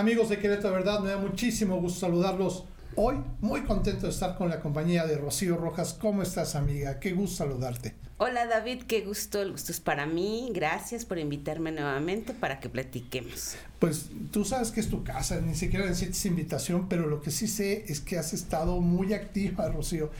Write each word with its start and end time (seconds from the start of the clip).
Amigos 0.00 0.30
de 0.30 0.38
Querétaro, 0.38 0.72
verdad, 0.72 1.00
me 1.00 1.10
da 1.10 1.18
muchísimo 1.18 1.78
gusto 1.78 2.00
saludarlos 2.00 2.64
hoy. 2.96 3.16
Muy 3.42 3.60
contento 3.64 4.06
de 4.06 4.12
estar 4.12 4.34
con 4.34 4.48
la 4.48 4.58
compañía 4.58 5.04
de 5.04 5.18
Rocío 5.18 5.58
Rojas. 5.58 5.92
¿Cómo 5.92 6.22
estás, 6.22 6.54
amiga? 6.54 6.98
Qué 6.98 7.12
gusto 7.12 7.44
saludarte. 7.44 7.92
Hola, 8.16 8.46
David, 8.46 8.84
qué 8.84 9.02
gusto. 9.02 9.42
El 9.42 9.52
gusto 9.52 9.72
es 9.72 9.80
para 9.80 10.06
mí. 10.06 10.52
Gracias 10.54 11.04
por 11.04 11.18
invitarme 11.18 11.70
nuevamente 11.70 12.32
para 12.32 12.60
que 12.60 12.70
platiquemos. 12.70 13.56
Pues 13.78 14.06
tú 14.30 14.46
sabes 14.46 14.70
que 14.70 14.80
es 14.80 14.88
tu 14.88 15.04
casa, 15.04 15.38
ni 15.42 15.54
siquiera 15.54 15.84
necesitas 15.84 16.24
invitación, 16.24 16.88
pero 16.88 17.06
lo 17.06 17.20
que 17.20 17.30
sí 17.30 17.46
sé 17.46 17.84
es 17.86 18.00
que 18.00 18.16
has 18.16 18.32
estado 18.32 18.80
muy 18.80 19.12
activa, 19.12 19.68
Rocío. 19.68 20.10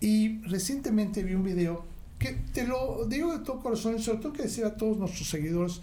Y 0.00 0.40
recientemente 0.44 1.22
vi 1.22 1.34
un 1.34 1.44
video 1.44 1.84
que 2.18 2.32
te 2.54 2.66
lo 2.66 3.04
digo 3.06 3.36
de 3.36 3.44
todo 3.44 3.60
corazón 3.60 3.96
y 3.96 4.02
sobre 4.02 4.20
todo 4.20 4.32
que 4.32 4.44
decir 4.44 4.64
a 4.64 4.78
todos 4.78 4.96
nuestros 4.96 5.28
seguidores 5.28 5.82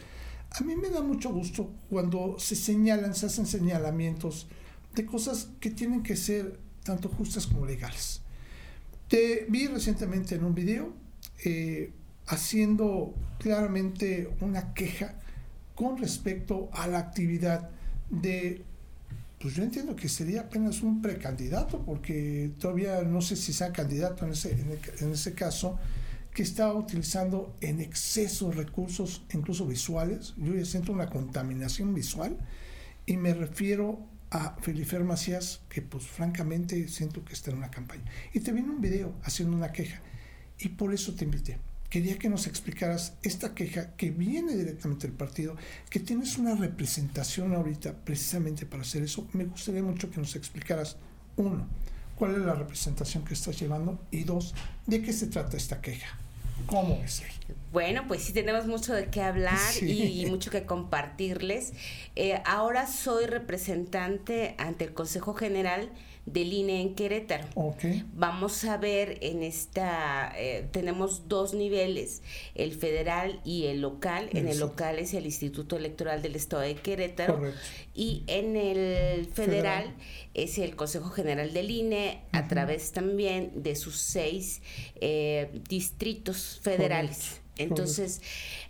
a 0.54 0.64
mí 0.64 0.76
me 0.76 0.90
da 0.90 1.02
mucho 1.02 1.32
gusto 1.32 1.72
cuando 1.90 2.38
se 2.38 2.56
señalan, 2.56 3.16
se 3.16 3.26
hacen 3.26 3.48
señalamientos 3.48 4.48
de 4.94 5.06
cosas 5.06 5.50
que 5.60 5.72
tienen 5.72 6.04
que 6.04 6.16
ser 6.16 6.60
tanto 6.84 7.10
justas 7.10 7.48
como 7.48 7.66
legales. 7.66 8.22
Te 9.08 9.46
vi 9.50 9.68
recientemente 9.68 10.36
en 10.36 10.44
un 10.44 10.54
video 10.54 10.94
eh, 11.44 11.92
haciendo 12.28 13.14
claramente 13.40 14.30
una 14.42 14.74
queja 14.74 15.16
con 15.76 15.98
respecto 15.98 16.70
a 16.74 16.86
la 16.88 17.00
actividad 17.00 17.70
de, 18.12 18.62
pues 19.40 19.56
yo 19.56 19.64
entiendo 19.64 19.96
que 19.96 20.08
sería 20.08 20.42
apenas 20.42 20.82
un 20.84 21.02
precandidato, 21.02 21.84
porque 21.84 22.52
todavía 22.60 23.02
no 23.02 23.22
sé 23.22 23.36
si 23.36 23.54
sea 23.54 23.74
candidato 23.74 24.26
en 24.26 24.34
ese, 24.34 24.56
en 25.00 25.12
ese 25.12 25.34
caso, 25.34 25.80
que 26.34 26.44
está 26.44 26.74
utilizando 26.74 27.56
en 27.62 27.80
exceso 27.80 28.52
recursos, 28.52 29.24
incluso 29.34 29.68
visuales. 29.68 30.34
Yo 30.38 30.56
ya 30.56 30.66
siento 30.66 30.92
una 30.92 31.10
contaminación 31.10 31.94
visual 31.94 32.38
y 33.06 33.18
me 33.18 33.34
refiero 33.34 34.00
a 34.32 34.56
Felifer 34.62 35.04
Macías, 35.04 35.62
que 35.70 35.84
pues 35.84 36.06
francamente 36.06 36.88
siento 36.88 37.24
que 37.24 37.34
está 37.34 37.52
en 37.52 37.58
una 37.58 37.70
campaña. 37.70 38.04
Y 38.34 38.40
te 38.40 38.52
viene 38.52 38.72
un 38.72 38.82
video 38.82 39.14
haciendo 39.24 39.56
una 39.56 39.72
queja 39.72 40.02
y 40.58 40.70
por 40.70 40.94
eso 40.94 41.14
te 41.14 41.26
invité. 41.26 41.60
Quería 41.88 42.18
que 42.18 42.30
nos 42.30 42.48
explicaras 42.48 43.14
esta 43.22 43.54
queja 43.54 43.96
que 43.96 44.10
viene 44.10 44.56
directamente 44.56 45.06
del 45.06 45.16
partido, 45.16 45.56
que 45.92 46.00
tienes 46.00 46.40
una 46.40 46.56
representación 46.56 47.54
ahorita 47.54 47.94
precisamente 48.04 48.66
para 48.66 48.82
hacer 48.82 49.04
eso. 49.04 49.28
Me 49.34 49.46
gustaría 49.46 49.84
mucho 49.84 50.10
que 50.10 50.20
nos 50.20 50.36
explicaras, 50.36 50.98
uno, 51.36 51.68
cuál 52.16 52.34
es 52.34 52.42
la 52.42 52.56
representación 52.56 53.24
que 53.24 53.36
estás 53.36 53.60
llevando 53.60 54.04
y 54.10 54.24
dos, 54.24 54.56
de 54.88 55.04
qué 55.04 55.14
se 55.14 55.28
trata 55.28 55.58
esta 55.58 55.80
queja. 55.82 56.23
¿Cómo 56.66 57.02
es? 57.04 57.24
Bueno, 57.72 58.04
pues 58.08 58.24
sí 58.24 58.34
tenemos 58.34 58.68
mucho 58.68 58.94
de 58.94 59.08
qué 59.08 59.22
hablar 59.22 59.60
y, 59.82 60.26
mucho 60.28 60.52
que 60.52 60.64
compartirles. 60.66 61.74
Eh, 62.16 62.42
ahora 62.46 62.88
soy 62.88 63.26
representante 63.26 64.56
ante 64.60 64.86
el 64.86 64.94
Consejo 64.94 65.34
General 65.34 65.90
del 66.26 66.54
INE 66.54 66.82
en 66.82 66.96
Querétaro. 66.96 67.48
Okay. 67.56 68.06
Vamos 68.14 68.64
a 68.66 68.78
ver 68.78 69.18
en 69.22 69.44
esta, 69.44 70.34
eh, 70.38 70.68
tenemos 70.72 71.28
dos 71.28 71.54
niveles, 71.54 72.22
el 72.56 72.74
federal 72.74 73.42
y 73.44 73.66
el 73.66 73.82
local. 73.82 74.30
En 74.32 74.48
el 74.48 74.60
local 74.60 75.00
es 75.00 75.14
el 75.14 75.26
Instituto 75.26 75.78
Electoral 75.78 76.22
del 76.22 76.36
Estado 76.36 76.64
de 76.64 76.76
Querétaro. 76.76 77.42
Y 77.94 78.24
en 78.28 78.56
el 78.56 79.26
federal, 79.28 79.94
es 80.34 80.58
el 80.58 80.76
Consejo 80.76 81.10
General 81.10 81.54
del 81.54 81.70
INE 81.70 82.22
a 82.32 82.48
través 82.48 82.92
también 82.92 83.64
de 83.64 83.76
sus 83.76 83.98
seis 83.98 84.62
eh, 84.96 85.62
distritos 85.70 86.60
federales. 86.62 87.43
Entonces, 87.58 88.22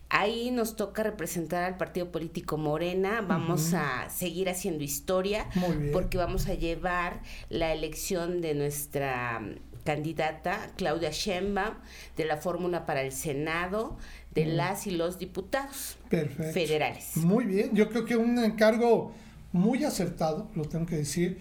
ahí 0.10 0.52
nos 0.52 0.76
toca 0.76 1.04
representar 1.04 1.64
al 1.64 1.78
partido 1.78 2.12
político 2.12 2.58
Morena, 2.58 3.22
vamos 3.22 3.74
a 3.74 4.10
seguir 4.10 4.50
haciendo 4.50 4.84
historia 4.84 5.48
porque 5.92 6.18
vamos 6.18 6.48
a 6.48 6.54
llevar 6.54 7.22
la 7.50 7.74
elección 7.74 8.42
de 8.42 8.54
nuestra 8.54 9.42
candidata 9.84 10.72
Claudia 10.78 11.10
Sheinbaum 11.12 11.76
de 12.16 12.26
la 12.26 12.38
fórmula 12.38 12.86
para 12.86 13.02
el 13.02 13.12
Senado 13.12 13.98
de 14.34 14.46
las 14.46 14.88
y 14.88 14.92
los 14.92 15.20
diputados 15.20 15.98
federales. 16.10 17.18
Muy 17.18 17.46
bien, 17.46 17.76
yo 17.76 17.90
creo 17.90 18.06
que 18.06 18.16
un 18.16 18.38
encargo 18.40 19.14
muy 19.52 19.84
acertado, 19.84 20.50
lo 20.56 20.66
tengo 20.66 20.86
que 20.86 20.98
decir 20.98 21.40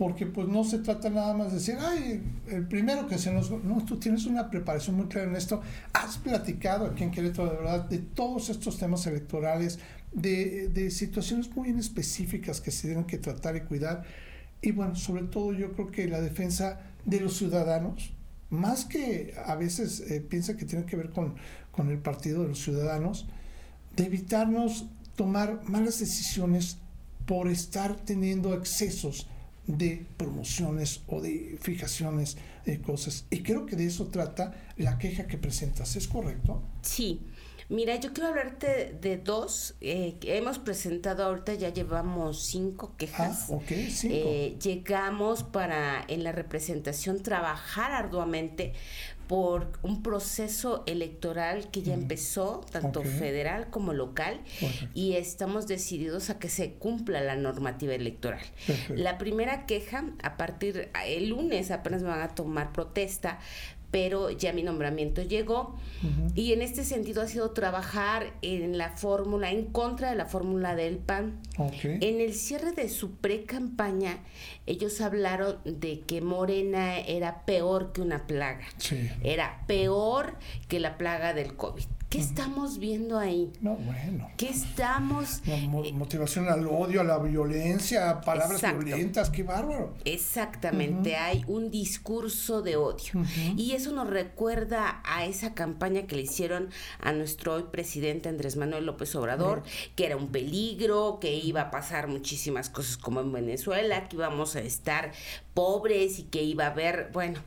porque 0.00 0.24
pues 0.24 0.48
no 0.48 0.64
se 0.64 0.78
trata 0.78 1.10
nada 1.10 1.34
más 1.34 1.48
de 1.48 1.58
decir, 1.58 1.76
ay, 1.78 2.22
el 2.48 2.66
primero 2.66 3.06
que 3.06 3.18
se 3.18 3.30
nos... 3.34 3.50
No, 3.50 3.84
tú 3.84 3.98
tienes 3.98 4.24
una 4.24 4.48
preparación 4.48 4.96
muy 4.96 5.08
clara 5.08 5.28
en 5.28 5.36
esto, 5.36 5.60
has 5.92 6.16
platicado 6.16 6.86
aquí 6.86 7.04
en 7.04 7.10
Querétaro 7.10 7.50
de 7.50 7.56
verdad 7.58 7.84
de 7.84 7.98
todos 7.98 8.48
estos 8.48 8.78
temas 8.78 9.06
electorales, 9.06 9.78
de, 10.10 10.68
de 10.68 10.90
situaciones 10.90 11.54
muy 11.54 11.68
específicas 11.78 12.62
que 12.62 12.70
se 12.70 12.88
tienen 12.88 13.04
que 13.04 13.18
tratar 13.18 13.56
y 13.56 13.60
cuidar, 13.60 14.04
y 14.62 14.70
bueno, 14.70 14.96
sobre 14.96 15.24
todo 15.24 15.52
yo 15.52 15.72
creo 15.74 15.90
que 15.90 16.08
la 16.08 16.22
defensa 16.22 16.80
de 17.04 17.20
los 17.20 17.36
ciudadanos, 17.36 18.14
más 18.48 18.86
que 18.86 19.34
a 19.44 19.54
veces 19.54 20.00
eh, 20.00 20.22
piensa 20.22 20.56
que 20.56 20.64
tiene 20.64 20.86
que 20.86 20.96
ver 20.96 21.10
con, 21.10 21.34
con 21.72 21.90
el 21.90 21.98
partido 21.98 22.40
de 22.44 22.48
los 22.48 22.62
ciudadanos, 22.62 23.26
de 23.96 24.06
evitarnos 24.06 24.86
tomar 25.14 25.60
malas 25.64 26.00
decisiones 26.00 26.78
por 27.26 27.48
estar 27.48 27.96
teniendo 27.96 28.54
excesos 28.54 29.28
de 29.66 30.06
promociones 30.16 31.02
o 31.06 31.20
de 31.20 31.58
fijaciones 31.60 32.36
de 32.64 32.80
cosas. 32.80 33.26
Y 33.30 33.42
creo 33.42 33.66
que 33.66 33.76
de 33.76 33.86
eso 33.86 34.08
trata 34.08 34.54
la 34.76 34.98
queja 34.98 35.26
que 35.26 35.38
presentas, 35.38 35.96
¿es 35.96 36.08
correcto? 36.08 36.62
Sí. 36.82 37.20
Mira, 37.68 37.94
yo 37.94 38.12
quiero 38.12 38.30
hablarte 38.30 38.98
de 39.00 39.16
dos 39.16 39.76
eh, 39.80 40.16
que 40.20 40.36
hemos 40.36 40.58
presentado 40.58 41.22
ahorita, 41.22 41.54
ya 41.54 41.72
llevamos 41.72 42.42
cinco 42.42 42.96
quejas. 42.96 43.46
Ah, 43.48 43.54
ok, 43.54 43.68
cinco. 43.88 44.14
Eh, 44.18 44.56
llegamos 44.60 45.44
para 45.44 46.04
en 46.08 46.24
la 46.24 46.32
representación 46.32 47.22
trabajar 47.22 47.92
arduamente 47.92 48.72
por 49.30 49.70
un 49.82 50.02
proceso 50.02 50.82
electoral 50.88 51.70
que 51.70 51.82
ya 51.82 51.94
empezó, 51.94 52.62
tanto 52.72 53.04
federal 53.04 53.70
como 53.70 53.92
local, 53.92 54.40
y 54.92 55.12
estamos 55.12 55.68
decididos 55.68 56.30
a 56.30 56.40
que 56.40 56.48
se 56.48 56.72
cumpla 56.72 57.20
la 57.20 57.36
normativa 57.36 57.94
electoral. 57.94 58.42
La 58.88 59.18
primera 59.18 59.66
queja, 59.66 60.04
a 60.24 60.36
partir, 60.36 60.90
el 61.06 61.28
lunes 61.28 61.70
apenas 61.70 62.02
me 62.02 62.08
van 62.08 62.22
a 62.22 62.34
tomar 62.34 62.72
protesta, 62.72 63.38
pero 63.90 64.30
ya 64.30 64.52
mi 64.52 64.62
nombramiento 64.62 65.22
llegó. 65.22 65.76
Y 66.34 66.52
en 66.52 66.62
este 66.62 66.84
sentido 66.84 67.20
ha 67.22 67.26
sido 67.26 67.50
trabajar 67.50 68.32
en 68.40 68.78
la 68.78 68.96
fórmula, 68.96 69.50
en 69.50 69.66
contra 69.66 70.10
de 70.10 70.16
la 70.16 70.26
fórmula 70.26 70.74
del 70.74 70.96
PAN. 70.98 71.40
En 71.58 72.20
el 72.20 72.34
cierre 72.34 72.72
de 72.72 72.88
su 72.88 73.16
pre-campaña, 73.16 74.20
ellos 74.66 75.00
hablaron 75.00 75.58
de 75.64 76.00
que 76.00 76.20
Morena 76.20 76.98
era 76.98 77.44
peor 77.44 77.92
que 77.92 78.00
una 78.00 78.26
plaga, 78.26 78.66
era 79.22 79.64
peor 79.66 80.36
que 80.68 80.80
la 80.80 80.96
plaga 80.96 81.34
del 81.34 81.54
COVID. 81.56 81.84
¿Qué 82.10 82.18
estamos 82.18 82.80
viendo 82.80 83.20
ahí? 83.20 83.52
No, 83.60 83.76
bueno. 83.76 84.28
¿Qué 84.36 84.48
estamos...? 84.48 85.42
Eh, 85.46 85.68
motivación 85.92 86.48
al 86.48 86.66
odio, 86.66 87.02
a 87.02 87.04
la 87.04 87.18
violencia, 87.18 88.20
palabras 88.22 88.60
violentas, 88.60 89.30
qué 89.30 89.44
bárbaro. 89.44 89.94
Exactamente, 90.04 91.14
hay 91.14 91.44
un 91.46 91.70
discurso 91.70 92.62
de 92.62 92.74
odio. 92.74 93.12
Y 93.56 93.74
eso 93.74 93.92
nos 93.92 94.10
recuerda 94.10 95.00
a 95.04 95.24
esa 95.24 95.54
campaña 95.54 96.08
que 96.08 96.16
le 96.16 96.22
hicieron 96.22 96.70
a 96.98 97.12
nuestro 97.12 97.54
hoy 97.54 97.66
presidente 97.70 98.28
Andrés 98.28 98.56
Manuel 98.56 98.86
López 98.86 99.14
Obrador, 99.14 99.62
que 99.94 100.06
era 100.06 100.16
un 100.16 100.32
peligro, 100.32 101.18
que 101.20 101.32
iba 101.36 101.60
a 101.60 101.70
pasar 101.70 102.08
muchísimas 102.08 102.70
cosas 102.70 102.96
como 102.96 103.20
en 103.20 103.30
Venezuela, 103.30 104.08
que 104.08 104.16
íbamos 104.16 104.56
a 104.56 104.62
estar 104.62 105.12
pobres 105.54 106.18
y 106.18 106.24
que 106.24 106.42
iba 106.42 106.64
a 106.64 106.70
haber, 106.70 107.10
bueno, 107.12 107.38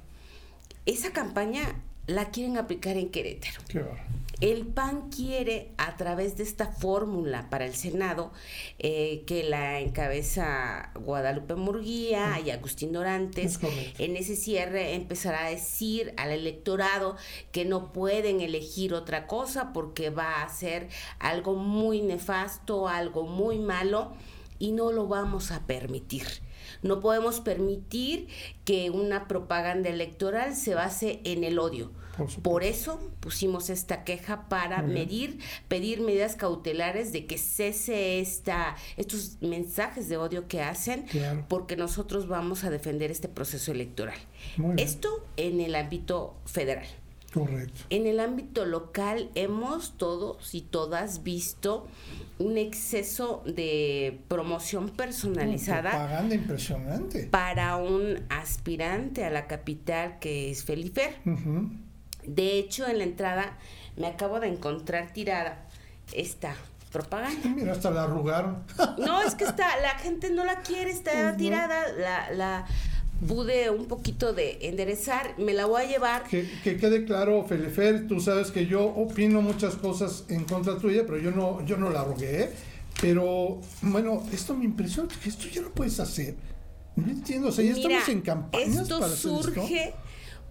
esa 0.85 1.11
campaña 1.11 1.81
la 2.07 2.31
quieren 2.31 2.57
aplicar 2.57 2.95
en 2.95 3.09
Querétaro. 3.09 3.59
Qué 3.67 3.79
bárbaro. 3.79 4.22
El 4.43 4.67
PAN 4.67 5.09
quiere, 5.09 5.71
a 5.77 5.95
través 5.95 6.35
de 6.35 6.43
esta 6.43 6.67
fórmula 6.67 7.49
para 7.49 7.65
el 7.65 7.73
Senado, 7.75 8.33
eh, 8.77 9.23
que 9.25 9.41
la 9.43 9.79
encabeza 9.79 10.91
Guadalupe 10.95 11.55
Murguía 11.55 12.41
y 12.45 12.49
Agustín 12.49 12.91
Dorantes, 12.91 13.61
en 13.99 14.17
ese 14.17 14.35
cierre 14.35 14.95
empezará 14.95 15.45
a 15.45 15.49
decir 15.49 16.13
al 16.17 16.31
electorado 16.31 17.15
que 17.53 17.63
no 17.63 17.93
pueden 17.93 18.41
elegir 18.41 18.93
otra 18.93 19.27
cosa 19.27 19.71
porque 19.71 20.09
va 20.09 20.43
a 20.43 20.49
ser 20.49 20.89
algo 21.19 21.55
muy 21.55 22.01
nefasto, 22.01 22.89
algo 22.89 23.23
muy 23.23 23.59
malo, 23.59 24.11
y 24.59 24.73
no 24.73 24.91
lo 24.91 25.07
vamos 25.07 25.51
a 25.51 25.65
permitir. 25.65 26.27
No 26.83 26.99
podemos 26.99 27.39
permitir 27.39 28.27
que 28.65 28.89
una 28.89 29.27
propaganda 29.27 29.89
electoral 29.89 30.55
se 30.55 30.75
base 30.75 31.21
en 31.23 31.43
el 31.43 31.59
odio. 31.59 31.91
Por, 32.43 32.63
eso 32.63 32.99
pusimos 33.19 33.71
esta 33.71 34.03
queja 34.03 34.47
para 34.47 34.83
medir, 34.83 35.39
pedir 35.67 36.01
medidas 36.01 36.35
cautelares 36.35 37.11
de 37.11 37.25
que 37.25 37.39
cese 37.39 38.19
esta, 38.19 38.75
estos 38.97 39.37
mensajes 39.41 40.09
de 40.09 40.17
odio 40.17 40.47
que 40.47 40.61
hacen, 40.61 41.05
porque 41.47 41.75
nosotros 41.75 42.27
vamos 42.27 42.63
a 42.63 42.69
defender 42.69 43.09
este 43.09 43.29
proceso 43.29 43.71
electoral. 43.71 44.17
Esto 44.77 45.25
en 45.37 45.59
el 45.59 45.73
ámbito 45.73 46.35
federal. 46.45 46.85
Correcto. 47.33 47.81
En 47.89 48.05
el 48.05 48.19
ámbito 48.19 48.65
local 48.65 49.29
hemos 49.33 49.97
todos 49.97 50.53
y 50.53 50.61
todas 50.61 51.23
visto 51.23 51.87
un 52.37 52.57
exceso 52.57 53.41
de 53.45 54.21
promoción 54.27 54.89
personalizada. 54.89 55.91
propaganda 55.91 56.35
impresionante. 56.35 57.27
Para 57.27 57.77
un 57.77 58.23
aspirante 58.29 59.23
a 59.25 59.29
la 59.29 59.47
capital 59.47 60.19
que 60.19 60.51
es 60.51 60.63
Felifer. 60.63 61.15
De 62.25 62.57
hecho, 62.57 62.87
en 62.87 62.99
la 62.99 63.03
entrada 63.03 63.57
me 63.97 64.07
acabo 64.07 64.39
de 64.39 64.47
encontrar 64.47 65.11
tirada 65.13 65.67
esta 66.13 66.55
propaganda. 66.91 67.49
Mira, 67.49 67.71
hasta 67.71 67.89
la 67.89 68.03
arrugaron. 68.03 68.63
No, 68.99 69.21
es 69.23 69.35
que 69.35 69.43
está, 69.43 69.79
la 69.81 69.97
gente 69.99 70.29
no 70.29 70.45
la 70.45 70.61
quiere, 70.61 70.91
está 70.91 71.11
pues 71.23 71.37
tirada, 71.37 71.91
la, 71.93 72.31
la 72.31 72.65
pude 73.27 73.69
un 73.69 73.85
poquito 73.85 74.33
de 74.33 74.57
enderezar, 74.61 75.35
me 75.37 75.53
la 75.53 75.65
voy 75.65 75.83
a 75.83 75.87
llevar. 75.87 76.23
Que, 76.23 76.47
quede 76.63 77.05
claro, 77.05 77.45
Felifer, 77.45 78.07
tú 78.07 78.19
sabes 78.19 78.51
que 78.51 78.65
yo 78.65 78.83
opino 78.83 79.41
muchas 79.41 79.75
cosas 79.75 80.25
en 80.29 80.43
contra 80.45 80.77
tuya, 80.77 81.03
pero 81.05 81.17
yo 81.17 81.31
no, 81.31 81.65
yo 81.65 81.77
no 81.77 81.89
la 81.89 82.03
rogué. 82.03 82.51
Pero 83.01 83.59
bueno, 83.81 84.23
esto 84.31 84.53
me 84.53 84.65
impresiona, 84.65 85.09
que 85.21 85.29
esto 85.29 85.47
ya 85.47 85.61
lo 85.61 85.71
puedes 85.71 85.99
hacer. 85.99 86.35
No 86.95 87.11
entiendo, 87.11 87.49
o 87.49 87.51
sea, 87.51 87.65
ya 87.65 87.71
estamos 87.71 88.07
en 88.09 88.21
campañas 88.21 88.77
esto 88.77 89.09
surge 89.09 89.95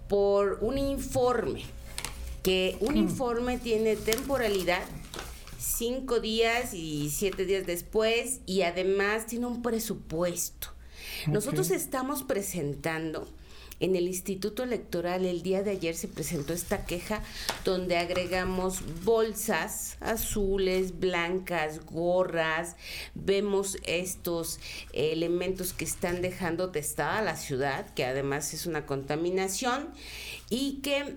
por 0.09 0.59
un 0.61 0.77
informe, 0.77 1.63
que 2.43 2.77
un 2.81 2.95
mm. 2.95 2.99
informe 2.99 3.59
tiene 3.59 3.95
temporalidad 3.97 4.83
cinco 5.63 6.21
días 6.21 6.75
y 6.75 7.11
siete 7.11 7.47
días 7.47 7.67
después 7.67 8.41
y 8.47 8.63
además 8.63 9.27
tiene 9.27 9.47
un 9.47 9.63
presupuesto. 9.63 10.69
Nosotros 11.27 11.71
estamos 11.71 12.23
presentando 12.23 13.29
en 13.81 13.97
el 13.97 14.07
Instituto 14.07 14.63
Electoral 14.63 15.25
el 15.25 15.43
día 15.43 15.63
de 15.63 15.73
ayer 15.73 15.97
se 15.97 16.07
presentó 16.07 16.53
esta 16.53 16.87
queja 16.87 17.21
donde 17.65 17.97
agregamos 17.97 18.83
bolsas 19.05 19.97
azules, 20.01 21.01
blancas, 21.01 21.85
gorras, 21.87 22.77
vemos 23.15 23.79
estos 23.85 24.61
elementos 24.93 25.73
que 25.73 25.85
están 25.85 26.23
dejando 26.23 26.71
testada 26.71 27.23
la 27.23 27.37
ciudad, 27.37 27.93
que 27.95 28.05
además 28.05 28.55
es 28.55 28.67
una 28.67 28.87
contaminación 28.87 29.89
y 30.49 30.81
que 30.83 31.17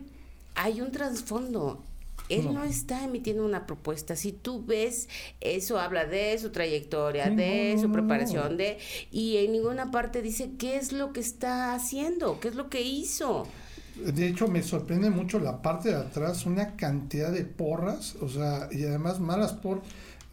hay 0.55 0.81
un 0.81 0.91
trasfondo 0.91 1.83
él 2.29 2.53
no. 2.53 2.63
está 2.63 3.03
emitiendo 3.03 3.45
una 3.45 3.65
propuesta. 3.65 4.15
Si 4.15 4.31
tú 4.31 4.65
ves, 4.65 5.09
eso 5.41 5.79
habla 5.79 6.05
de 6.05 6.37
su 6.37 6.51
trayectoria, 6.51 7.29
de 7.29 7.77
su 7.79 7.91
preparación, 7.91 8.57
de 8.57 8.77
y 9.11 9.37
en 9.37 9.51
ninguna 9.51 9.91
parte 9.91 10.21
dice 10.21 10.51
qué 10.57 10.77
es 10.77 10.91
lo 10.91 11.13
que 11.13 11.19
está 11.19 11.73
haciendo, 11.73 12.39
qué 12.39 12.49
es 12.49 12.55
lo 12.55 12.69
que 12.69 12.81
hizo. 12.81 13.47
De 13.95 14.27
hecho, 14.27 14.47
me 14.47 14.61
sorprende 14.61 15.09
mucho 15.09 15.39
la 15.39 15.61
parte 15.61 15.89
de 15.89 15.95
atrás, 15.95 16.45
una 16.45 16.75
cantidad 16.75 17.31
de 17.31 17.45
porras, 17.45 18.15
o 18.21 18.27
sea, 18.27 18.67
y 18.71 18.83
además 18.83 19.19
malas 19.19 19.53
por, 19.53 19.81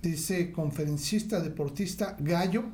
dice 0.02 0.50
conferencista, 0.50 1.40
deportista, 1.40 2.16
gallo, 2.18 2.64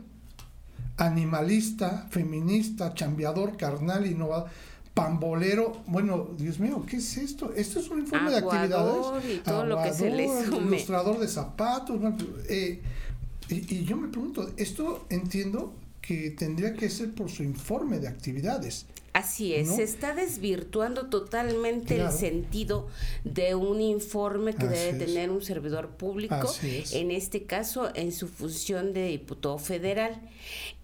animalista, 0.96 2.06
feminista, 2.10 2.94
chambeador, 2.94 3.56
carnal, 3.56 4.06
innovador 4.06 4.48
pambolero, 4.98 5.76
bueno, 5.86 6.30
Dios 6.36 6.58
mío, 6.58 6.84
¿qué 6.84 6.96
es 6.96 7.16
esto? 7.18 7.52
Esto 7.54 7.78
es 7.78 7.88
un 7.88 8.00
informe 8.00 8.32
de 8.32 8.38
actividades. 8.38 9.06
Y 9.32 9.36
todo 9.38 9.64
lo 9.64 9.80
que 9.80 9.92
se 9.92 10.10
le 10.10 10.26
Ilustrador 10.26 11.20
de 11.20 11.28
zapatos. 11.28 12.00
Eh, 12.48 12.82
y, 13.48 13.74
y, 13.76 13.84
yo 13.84 13.96
me 13.96 14.08
pregunto, 14.08 14.50
esto 14.56 15.06
entiendo 15.08 15.72
que 16.00 16.30
tendría 16.30 16.74
que 16.74 16.90
ser 16.90 17.14
por 17.14 17.30
su 17.30 17.44
informe 17.44 18.00
de 18.00 18.08
actividades. 18.08 18.86
Así 19.18 19.52
es, 19.52 19.74
se 19.74 19.82
está 19.82 20.14
desvirtuando 20.14 21.06
totalmente 21.06 22.00
el 22.00 22.12
sentido 22.12 22.86
de 23.24 23.56
un 23.56 23.80
informe 23.80 24.54
que 24.54 24.68
debe 24.68 25.04
tener 25.04 25.30
un 25.30 25.42
servidor 25.42 25.88
público, 25.96 26.54
en 26.92 27.10
este 27.10 27.42
caso 27.42 27.90
en 27.96 28.12
su 28.12 28.28
función 28.28 28.92
de 28.92 29.08
diputado 29.08 29.58
federal. 29.58 30.20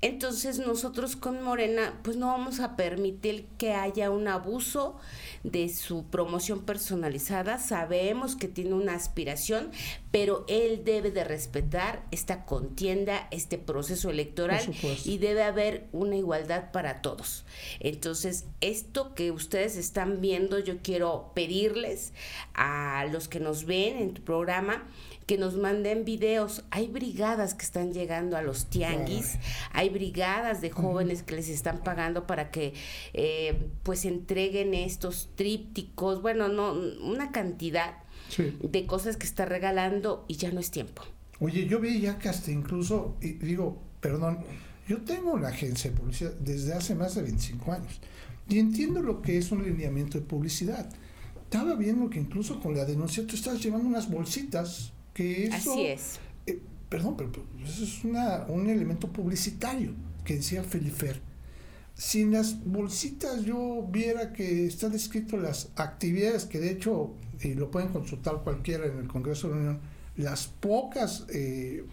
Entonces 0.00 0.58
nosotros 0.58 1.14
con 1.14 1.44
Morena 1.44 2.00
pues 2.02 2.16
no 2.16 2.26
vamos 2.26 2.58
a 2.58 2.74
permitir 2.74 3.46
que 3.56 3.72
haya 3.72 4.10
un 4.10 4.26
abuso 4.26 4.96
de 5.44 5.68
su 5.68 6.06
promoción 6.06 6.62
personalizada. 6.64 7.58
Sabemos 7.58 8.34
que 8.34 8.48
tiene 8.48 8.74
una 8.74 8.94
aspiración, 8.94 9.70
pero 10.10 10.44
él 10.48 10.82
debe 10.84 11.12
de 11.12 11.22
respetar 11.22 12.04
esta 12.10 12.44
contienda, 12.46 13.28
este 13.30 13.58
proceso 13.58 14.10
electoral 14.10 14.62
y 15.04 15.18
debe 15.18 15.44
haber 15.44 15.86
una 15.92 16.16
igualdad 16.16 16.72
para 16.72 17.00
todos. 17.00 17.44
Entonces, 17.80 18.23
esto 18.60 19.14
que 19.14 19.30
ustedes 19.30 19.76
están 19.76 20.20
viendo, 20.20 20.58
yo 20.58 20.78
quiero 20.82 21.32
pedirles 21.34 22.12
a 22.54 23.06
los 23.10 23.28
que 23.28 23.40
nos 23.40 23.64
ven 23.64 23.98
en 23.98 24.14
tu 24.14 24.22
programa, 24.22 24.84
que 25.26 25.38
nos 25.38 25.56
manden 25.56 26.04
videos. 26.04 26.64
Hay 26.70 26.88
brigadas 26.88 27.54
que 27.54 27.64
están 27.64 27.92
llegando 27.92 28.36
a 28.36 28.42
los 28.42 28.66
tianguis, 28.66 29.38
hay 29.72 29.88
brigadas 29.88 30.60
de 30.60 30.70
jóvenes 30.70 31.22
que 31.22 31.36
les 31.36 31.48
están 31.48 31.82
pagando 31.82 32.26
para 32.26 32.50
que 32.50 32.74
eh, 33.12 33.68
pues 33.82 34.04
entreguen 34.04 34.74
estos 34.74 35.30
trípticos, 35.34 36.22
bueno, 36.22 36.48
no, 36.48 36.72
una 36.72 37.32
cantidad 37.32 37.98
de 38.38 38.86
cosas 38.86 39.16
que 39.16 39.26
está 39.26 39.44
regalando 39.44 40.24
y 40.28 40.36
ya 40.36 40.50
no 40.50 40.60
es 40.60 40.70
tiempo. 40.70 41.02
Oye, 41.40 41.66
yo 41.66 41.80
veía 41.80 42.18
que 42.18 42.28
hasta 42.28 42.50
incluso, 42.50 43.16
y 43.20 43.32
digo, 43.32 43.82
perdón, 44.00 44.38
yo 44.88 45.02
tengo 45.02 45.32
una 45.32 45.48
agencia 45.48 45.90
de 45.90 45.96
publicidad 45.96 46.32
desde 46.34 46.74
hace 46.74 46.94
más 46.94 47.14
de 47.14 47.22
25 47.22 47.72
años 47.72 48.00
y 48.48 48.58
entiendo 48.58 49.00
lo 49.00 49.22
que 49.22 49.38
es 49.38 49.50
un 49.52 49.62
lineamiento 49.62 50.18
de 50.18 50.24
publicidad. 50.24 50.88
Estaba 51.42 51.74
viendo 51.74 52.10
que 52.10 52.18
incluso 52.18 52.60
con 52.60 52.76
la 52.76 52.84
denuncia 52.84 53.26
tú 53.26 53.36
estás 53.36 53.62
llevando 53.62 53.88
unas 53.88 54.10
bolsitas 54.10 54.92
que 55.14 55.46
eso, 55.46 55.72
Así 55.72 55.86
es. 55.86 56.18
Eh, 56.46 56.60
perdón, 56.88 57.16
pero, 57.16 57.30
eso 57.64 57.84
es 57.84 58.04
una, 58.04 58.44
un 58.48 58.68
elemento 58.68 59.08
publicitario 59.12 59.92
que 60.24 60.36
decía 60.36 60.62
Felifer. 60.62 61.20
Si 61.94 62.22
en 62.22 62.32
las 62.32 62.64
bolsitas 62.64 63.44
yo 63.44 63.86
viera 63.90 64.32
que 64.32 64.66
están 64.66 64.92
descritas 64.92 65.40
las 65.40 65.70
actividades 65.76 66.44
que 66.44 66.58
de 66.58 66.72
hecho, 66.72 67.14
y 67.40 67.54
lo 67.54 67.70
pueden 67.70 67.90
consultar 67.90 68.42
cualquiera 68.42 68.86
en 68.86 68.98
el 68.98 69.06
Congreso 69.06 69.48
de 69.48 69.54
la 69.54 69.60
Unión, 69.60 69.80
las 70.16 70.46
pocas 70.46 71.24
eh, 71.32 71.84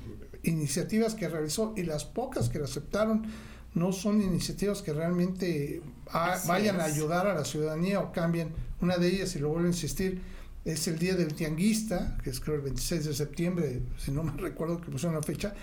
iniciativas 0.44 1.16
que 1.16 1.28
realizó 1.28 1.74
y 1.76 1.84
las 1.84 2.06
pocas 2.06 2.50
que 2.50 2.60
aceptaron 2.60 3.26
no 3.74 3.92
son 3.94 4.22
iniciativas 4.22 4.82
que 4.82 4.94
realmente 4.94 5.82
vayan 6.48 6.80
a 6.82 6.86
ayudar 6.86 7.28
a 7.28 7.34
la 7.34 7.46
ciudadanía 7.46 8.00
o 8.00 8.12
cambien. 8.12 8.50
Una 8.82 8.98
de 8.98 9.08
ellas, 9.08 9.36
y 9.36 9.40
lo 9.40 9.50
vuelvo 9.50 9.68
a 9.68 9.72
insistir, 9.72 10.22
es 10.66 10.88
el 10.88 11.00
día 11.00 11.16
del 11.16 11.34
tianguista, 11.34 12.18
que 12.24 12.30
es 12.30 12.40
creo 12.40 12.56
el 12.56 12.62
26 12.62 13.06
de 13.06 13.14
septiembre, 13.14 13.82
si 13.98 14.12
no 14.12 14.24
me 14.24 14.34
recuerdo 14.34 14.82
que 14.82 14.92
pusieron 14.92 15.16
la 15.16 15.24
fecha, 15.24 15.54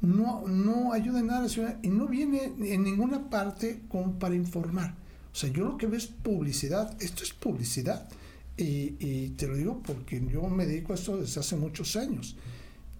no, 0.00 0.46
no 0.48 0.92
ayuda 0.92 1.20
en 1.20 1.28
nada 1.28 1.38
a 1.40 1.42
la 1.42 1.48
ciudad 1.48 1.78
y 1.82 1.88
no 1.88 2.08
viene 2.08 2.52
en 2.60 2.82
ninguna 2.82 3.30
parte 3.30 3.82
como 3.88 4.18
para 4.18 4.34
informar. 4.34 4.96
O 5.32 5.34
sea, 5.34 5.50
yo 5.50 5.64
lo 5.64 5.78
que 5.78 5.86
veo 5.86 5.98
es 5.98 6.08
publicidad, 6.08 7.00
esto 7.00 7.22
es 7.22 7.32
publicidad. 7.32 8.08
Y, 8.56 8.96
y 8.98 9.34
te 9.36 9.46
lo 9.46 9.56
digo 9.56 9.82
porque 9.82 10.22
yo 10.30 10.42
me 10.48 10.66
dedico 10.66 10.92
a 10.92 10.96
esto 10.96 11.16
desde 11.16 11.40
hace 11.40 11.56
muchos 11.56 11.96
años. 11.96 12.36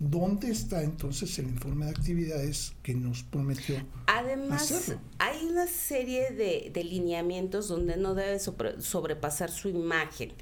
¿Dónde 0.05 0.51
está 0.51 0.83
entonces 0.83 1.39
el 1.39 1.47
informe 1.47 1.85
de 1.85 1.93
actividades 1.93 2.75
que 2.83 2.93
nos 2.93 3.23
prometió? 3.23 3.77
Además, 4.09 4.97
hay 5.21 5.45
una 5.45 5.69
serie 5.69 6.33
de, 6.33 6.73
lineamientos 6.83 7.69
donde 7.69 7.97
no 7.97 8.17
debe 8.17 8.41
sobrepasar 8.41 9.53
su 9.53 9.69
imagen, 9.69 10.33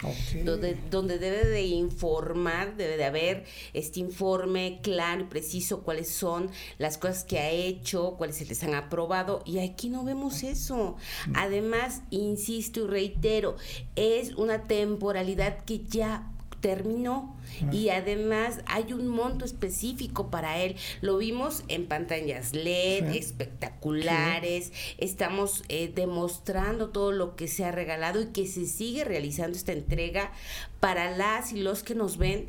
donde, 0.46 0.78
donde 0.90 1.18
debe 1.18 1.44
de 1.44 1.60
informar, 1.60 2.74
debe 2.78 2.96
de 2.96 3.04
haber 3.04 3.44
este 3.74 4.00
informe 4.00 4.80
claro 4.82 5.24
y 5.24 5.24
preciso 5.24 5.82
cuáles 5.82 6.08
son 6.08 6.48
las 6.78 6.96
cosas 6.96 7.24
que 7.24 7.38
ha 7.38 7.50
hecho, 7.50 8.14
cuáles 8.16 8.36
se 8.36 8.46
les 8.46 8.62
han 8.62 8.72
aprobado, 8.72 9.42
y 9.44 9.58
aquí 9.58 9.90
no 9.90 10.04
vemos 10.04 10.42
eso. 10.42 10.96
Además, 11.34 12.00
insisto 12.08 12.80
y 12.80 12.86
reitero, 12.86 13.56
es 13.94 14.32
una 14.36 14.62
temporalidad 14.62 15.66
que 15.66 15.84
ya 15.84 16.32
terminó. 16.60 17.36
Y 17.72 17.88
además 17.88 18.60
hay 18.66 18.92
un 18.92 19.08
monto 19.08 19.44
específico 19.44 20.30
para 20.30 20.58
él. 20.58 20.76
Lo 21.00 21.18
vimos 21.18 21.64
en 21.68 21.86
pantallas 21.86 22.54
LED 22.54 23.14
espectaculares, 23.14 24.72
estamos 24.98 25.64
eh, 25.68 25.92
demostrando 25.94 26.90
todo 26.90 27.12
lo 27.12 27.36
que 27.36 27.48
se 27.48 27.64
ha 27.64 27.72
regalado 27.72 28.20
y 28.20 28.26
que 28.26 28.46
se 28.46 28.66
sigue 28.66 29.04
realizando 29.04 29.56
esta 29.56 29.72
entrega 29.72 30.32
para 30.78 31.14
las 31.16 31.52
y 31.52 31.60
los 31.60 31.82
que 31.82 31.94
nos 31.94 32.16
ven 32.16 32.46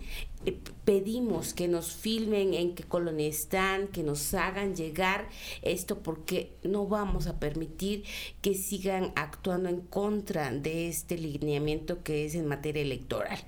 pedimos 0.86 1.54
que 1.54 1.68
nos 1.68 1.94
filmen 1.94 2.54
en 2.54 2.76
qué 2.76 2.84
colonia 2.84 3.28
están, 3.28 3.88
que 3.88 4.04
nos 4.04 4.34
hagan 4.34 4.76
llegar 4.76 5.30
esto 5.62 6.00
porque 6.00 6.54
no 6.64 6.88
vamos 6.88 7.28
a 7.28 7.40
permitir 7.40 8.04
que 8.42 8.56
sigan 8.56 9.12
actuando 9.16 9.70
en 9.70 9.82
contra 9.82 10.52
de 10.52 10.88
este 10.88 11.18
lineamiento 11.18 12.04
que 12.04 12.26
es 12.26 12.36
en 12.36 12.48
materia 12.48 12.82
electoral. 12.82 13.40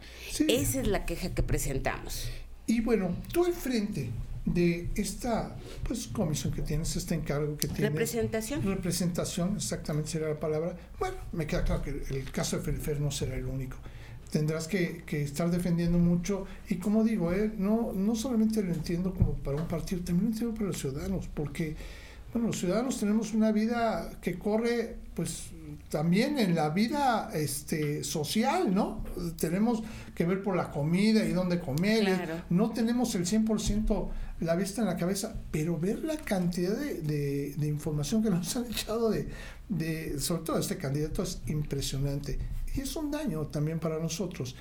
Esa 0.48 0.82
es 0.82 0.88
la 0.88 1.06
queja 1.06 1.34
que 1.34 1.44
presentamos. 1.44 2.28
Y 2.68 2.82
bueno, 2.82 3.16
tú 3.32 3.46
al 3.46 3.54
frente 3.54 4.10
de 4.46 4.90
esta 4.96 5.56
pues 5.84 6.08
comisión 6.08 6.54
que 6.54 6.62
tienes, 6.62 6.96
este 6.96 7.16
encargo 7.16 7.58
que 7.58 7.68
tienes. 7.68 7.92
Representación. 7.92 8.62
Representación, 8.64 9.56
exactamente 9.56 10.12
sería 10.12 10.30
la 10.30 10.40
palabra. 10.40 10.76
Bueno, 11.00 11.18
me 11.32 11.48
queda 11.48 11.64
claro 11.64 11.82
que 11.82 11.90
el 11.90 12.32
caso 12.32 12.58
de 12.58 12.64
Felifer 12.64 13.00
no 13.00 13.10
será 13.10 13.36
el 13.36 13.46
único 13.46 13.78
tendrás 14.34 14.68
que, 14.68 15.04
estar 15.12 15.52
defendiendo 15.52 16.00
mucho. 16.00 16.46
Y 16.68 16.78
como 16.78 17.04
digo, 17.04 17.32
eh, 17.32 17.52
no, 17.56 17.94
no 17.94 18.16
solamente 18.16 18.64
lo 18.64 18.74
entiendo 18.74 19.14
como 19.14 19.34
para 19.36 19.58
un 19.58 19.68
partido, 19.68 20.02
también 20.04 20.26
lo 20.26 20.32
entiendo 20.32 20.56
para 20.56 20.68
los 20.70 20.80
ciudadanos, 20.80 21.30
porque 21.32 21.76
bueno, 22.34 22.48
los 22.48 22.58
ciudadanos 22.58 23.00
tenemos 23.00 23.36
una 23.36 23.52
vida 23.52 24.10
que 24.20 24.40
corre, 24.40 24.98
pues 25.14 25.50
también 25.90 26.40
en 26.40 26.56
la 26.56 26.70
vida 26.70 27.30
este, 27.32 28.04
social, 28.04 28.74
¿no? 28.74 29.04
Tenemos 29.38 29.84
que 30.16 30.26
ver 30.26 30.42
por 30.42 30.56
la 30.56 30.72
comida 30.72 31.24
y 31.24 31.32
dónde 31.32 31.60
comer. 31.60 32.44
No 32.50 32.72
tenemos 32.72 33.14
el 33.14 33.28
100% 33.28 34.10
la 34.40 34.56
vista 34.56 34.82
en 34.82 34.88
la 34.88 34.98
cabeza, 34.98 35.36
pero 35.52 35.78
ver 35.78 36.00
la 36.00 36.18
cantidad 36.18 36.76
de, 36.76 37.54
de, 37.56 37.68
información 37.68 38.24
que 38.24 38.32
nos 38.32 38.56
han 38.56 38.66
echado 38.66 39.12
de, 39.12 39.30
de, 39.70 40.20
sobre 40.20 40.42
todo 40.42 40.58
este 40.58 40.78
candidato, 40.78 41.22
es 41.22 41.40
impresionante. 41.46 42.40
Y 42.76 42.82
es 42.82 42.96
un 42.96 43.12
daño 43.12 43.48
también 43.48 43.80
para 43.80 44.00
nosotros. 44.00 44.56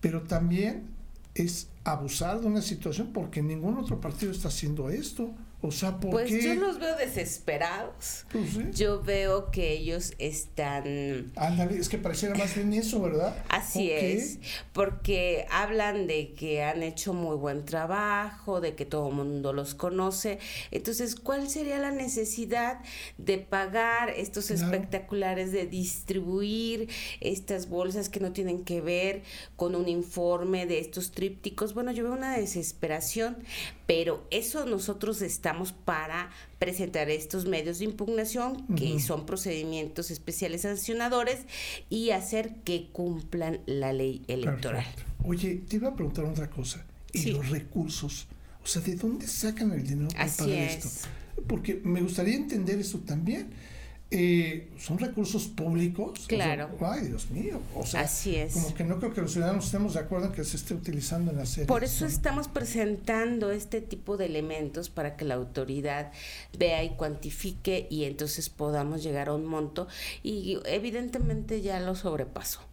Pero 0.00 0.22
también 0.22 0.88
es 1.34 1.68
abusar 1.84 2.40
de 2.40 2.46
una 2.46 2.62
situación 2.62 3.10
porque 3.12 3.42
ningún 3.42 3.76
otro 3.78 4.00
partido 4.00 4.32
está 4.32 4.48
haciendo 4.48 4.90
esto. 4.90 5.30
O 5.62 5.70
sea, 5.70 5.98
¿por 5.98 6.10
pues 6.10 6.30
yo 6.30 6.54
los 6.54 6.78
veo 6.78 6.96
desesperados. 6.96 8.24
Pues 8.32 8.74
yo 8.74 9.02
veo 9.02 9.50
que 9.50 9.72
ellos 9.72 10.14
están... 10.18 11.32
Ándale, 11.36 11.78
es 11.78 11.90
que 11.90 11.98
pareciera 11.98 12.34
más 12.34 12.54
bien 12.54 12.72
eso, 12.72 13.02
¿verdad? 13.02 13.36
Así 13.50 13.90
es, 13.90 14.38
porque 14.72 15.46
hablan 15.50 16.06
de 16.06 16.32
que 16.32 16.62
han 16.62 16.82
hecho 16.82 17.12
muy 17.12 17.36
buen 17.36 17.66
trabajo, 17.66 18.62
de 18.62 18.74
que 18.74 18.86
todo 18.86 19.08
el 19.08 19.14
mundo 19.14 19.52
los 19.52 19.74
conoce. 19.74 20.38
Entonces, 20.70 21.14
¿cuál 21.14 21.50
sería 21.50 21.78
la 21.78 21.90
necesidad 21.90 22.80
de 23.18 23.36
pagar 23.36 24.08
estos 24.16 24.50
espectaculares, 24.50 25.52
de 25.52 25.66
distribuir 25.66 26.88
estas 27.20 27.68
bolsas 27.68 28.08
que 28.08 28.20
no 28.20 28.32
tienen 28.32 28.64
que 28.64 28.80
ver 28.80 29.24
con 29.56 29.74
un 29.74 29.88
informe 29.88 30.64
de 30.64 30.78
estos 30.78 31.10
trípticos? 31.10 31.74
Bueno, 31.74 31.92
yo 31.92 32.04
veo 32.04 32.14
una 32.14 32.34
desesperación, 32.38 33.36
pero 33.86 34.26
eso 34.30 34.64
nosotros 34.64 35.20
estamos 35.20 35.49
para 35.72 36.30
presentar 36.58 37.10
estos 37.10 37.46
medios 37.46 37.78
de 37.78 37.86
impugnación, 37.86 38.66
que 38.76 39.00
son 39.00 39.26
procedimientos 39.26 40.10
especiales 40.10 40.62
sancionadores, 40.62 41.40
y 41.88 42.10
hacer 42.10 42.54
que 42.64 42.88
cumplan 42.92 43.60
la 43.66 43.92
ley 43.92 44.22
electoral. 44.28 44.86
Oye, 45.24 45.62
te 45.68 45.76
iba 45.76 45.88
a 45.88 45.94
preguntar 45.94 46.24
otra 46.24 46.48
cosa. 46.48 46.84
¿Y 47.12 47.32
los 47.32 47.48
recursos? 47.48 48.28
O 48.62 48.66
sea, 48.66 48.82
¿de 48.82 48.94
dónde 48.94 49.26
sacan 49.26 49.72
el 49.72 49.86
dinero 49.86 50.08
para 50.10 50.24
Así 50.24 50.52
esto? 50.52 50.88
Porque 51.46 51.80
me 51.82 52.00
gustaría 52.02 52.36
entender 52.36 52.78
eso 52.78 52.98
también 52.98 53.50
eh, 54.12 54.68
son 54.78 54.98
recursos 54.98 55.46
públicos. 55.46 56.24
Claro. 56.26 56.70
ay, 56.80 57.06
Dios 57.06 57.30
mío. 57.30 57.60
O 57.74 57.86
sea, 57.86 58.00
Así 58.00 58.34
es. 58.34 58.54
Como 58.54 58.74
que 58.74 58.82
no 58.82 58.98
creo 58.98 59.14
que 59.14 59.20
los 59.20 59.32
ciudadanos 59.32 59.66
estemos 59.66 59.94
de 59.94 60.00
acuerdo 60.00 60.26
en 60.26 60.32
que 60.32 60.44
se 60.44 60.56
esté 60.56 60.74
utilizando 60.74 61.30
en 61.30 61.36
la 61.36 61.46
serie. 61.46 61.66
Por 61.66 61.84
eso 61.84 62.06
estamos 62.06 62.48
presentando 62.48 63.52
este 63.52 63.80
tipo 63.80 64.16
de 64.16 64.26
elementos 64.26 64.90
para 64.90 65.16
que 65.16 65.24
la 65.24 65.34
autoridad 65.34 66.12
vea 66.58 66.82
y 66.82 66.90
cuantifique 66.90 67.86
y 67.88 68.04
entonces 68.04 68.50
podamos 68.50 69.02
llegar 69.02 69.28
a 69.28 69.34
un 69.34 69.46
monto 69.46 69.86
y 70.22 70.58
evidentemente 70.64 71.62
ya 71.62 71.78
lo 71.78 71.94
sobrepasó. 71.94 72.69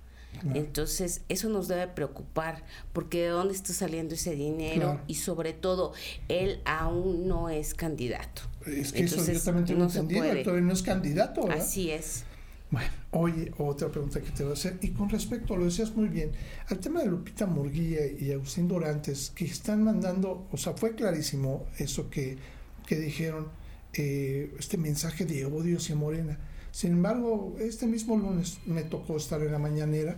Entonces, 0.53 1.21
eso 1.29 1.49
nos 1.49 1.67
debe 1.67 1.87
preocupar, 1.87 2.63
porque 2.93 3.23
de 3.23 3.27
dónde 3.29 3.53
está 3.53 3.73
saliendo 3.73 4.15
ese 4.15 4.35
dinero 4.35 5.01
y 5.07 5.15
sobre 5.15 5.53
todo, 5.53 5.93
él 6.27 6.61
aún 6.65 7.27
no 7.27 7.49
es 7.49 7.73
candidato. 7.73 8.41
Es 8.65 8.91
que 8.91 9.03
eso 9.03 9.23
yo 9.31 9.39
también 9.41 9.65
tengo 9.65 9.83
entendido, 9.83 10.23
todavía 10.43 10.65
no 10.65 10.73
es 10.73 10.81
candidato. 10.81 11.43
¿verdad? 11.43 11.61
Así 11.61 11.91
es. 11.91 12.23
Bueno, 12.69 12.89
oye, 13.11 13.51
otra 13.57 13.87
pregunta 13.87 14.19
que 14.19 14.29
te 14.31 14.43
voy 14.43 14.51
a 14.51 14.53
hacer, 14.53 14.77
y 14.81 14.89
con 14.89 15.09
respecto, 15.09 15.55
lo 15.55 15.65
decías 15.65 15.95
muy 15.95 16.09
bien, 16.09 16.31
al 16.67 16.79
tema 16.79 17.01
de 17.01 17.07
Lupita 17.07 17.45
Murguía 17.45 18.01
y 18.05 18.31
Agustín 18.33 18.67
Dorantes, 18.67 19.31
que 19.33 19.45
están 19.45 19.83
mandando, 19.83 20.47
o 20.51 20.57
sea, 20.57 20.73
fue 20.73 20.93
clarísimo 20.93 21.65
eso 21.77 22.09
que, 22.09 22.37
que 22.85 22.97
dijeron, 22.97 23.47
eh, 23.93 24.53
este 24.59 24.77
mensaje 24.77 25.25
de 25.25 25.45
odio 25.45 25.77
hacia 25.77 25.95
Morena. 25.95 26.37
Sin 26.77 26.91
embargo, 26.91 27.55
este 27.57 27.87
mismo 27.87 28.15
lunes 28.15 28.59
me 28.67 28.83
tocó 28.83 29.17
estar 29.17 29.41
en 29.41 29.51
la 29.51 29.57
mañanera 29.57 30.15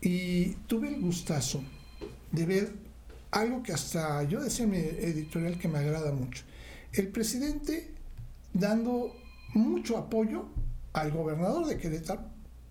y 0.00 0.46
tuve 0.66 0.88
el 0.88 1.00
gustazo 1.00 1.62
de 2.32 2.44
ver 2.44 2.72
algo 3.30 3.62
que 3.62 3.72
hasta 3.72 4.24
yo 4.24 4.42
decía 4.42 4.64
en 4.64 4.72
mi 4.72 4.78
editorial 4.78 5.60
que 5.60 5.68
me 5.68 5.78
agrada 5.78 6.10
mucho 6.10 6.42
el 6.92 7.06
presidente 7.06 7.94
dando 8.52 9.14
mucho 9.54 9.96
apoyo 9.96 10.46
al 10.92 11.12
gobernador 11.12 11.66
de 11.66 11.78
Querétaro 11.78 12.22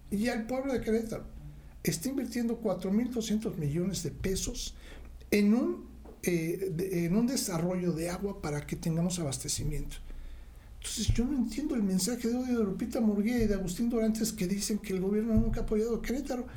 y 0.10 0.28
al 0.28 0.46
pueblo 0.46 0.74
de 0.74 0.82
Querétaro. 0.82 1.24
Está 1.86 2.10
invirtiendo 2.10 2.62
4.200 2.62 3.56
millones 3.56 4.04
de 4.04 4.12
pesos 4.12 4.76
en 5.32 5.54
un, 5.54 5.88
eh, 6.24 6.70
en 7.06 7.16
un 7.16 7.28
desarrollo 7.28 7.94
de 7.94 8.10
agua 8.10 8.42
para 8.42 8.68
que 8.68 8.76
tengamos 8.76 9.20
abastecimiento. 9.20 9.96
Entonces 10.82 11.14
yo 11.14 11.26
no 11.26 11.38
entiendo 11.38 11.76
el 11.76 11.84
mensaje 11.84 12.28
de 12.28 12.36
odio 12.36 12.58
de 12.58 12.64
Lupita 12.64 13.00
Murguía 13.00 13.38
y 13.38 13.46
de 13.46 13.54
Agustín 13.54 13.88
Dorantes 13.88 14.34
que 14.34 14.48
dicen 14.48 14.80
que 14.80 14.94
el 14.94 15.02
gobierno 15.02 15.36
nunca 15.36 15.60
ha 15.60 15.64
apoyado 15.64 15.96
a 15.96 16.02
Querétaro. 16.02 16.48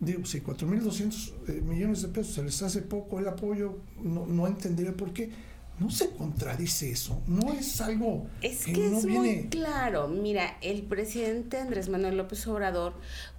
Digo, 0.00 0.24
si 0.26 0.40
4.200 0.40 1.32
eh, 1.46 1.60
millones 1.60 2.02
de 2.02 2.08
pesos 2.08 2.34
se 2.34 2.42
les 2.42 2.60
hace 2.62 2.82
poco 2.82 3.20
el 3.20 3.28
apoyo, 3.28 3.78
no, 4.02 4.26
no 4.26 4.48
entendería 4.48 4.96
por 4.96 5.12
qué 5.12 5.30
no 5.78 5.90
se 5.90 6.10
contradice 6.10 6.90
eso, 6.90 7.22
no 7.28 7.52
es 7.52 7.80
algo 7.80 8.26
es 8.42 8.64
que, 8.64 8.86
es 8.86 9.06
muy 9.06 9.48
claro. 9.48 10.08
Mira, 10.08 10.56
el 10.60 10.82
presidente 10.82 11.58
Andrés 11.58 11.88
Manuel 11.88 12.16
López 12.16 12.44
Obrador 12.48 12.94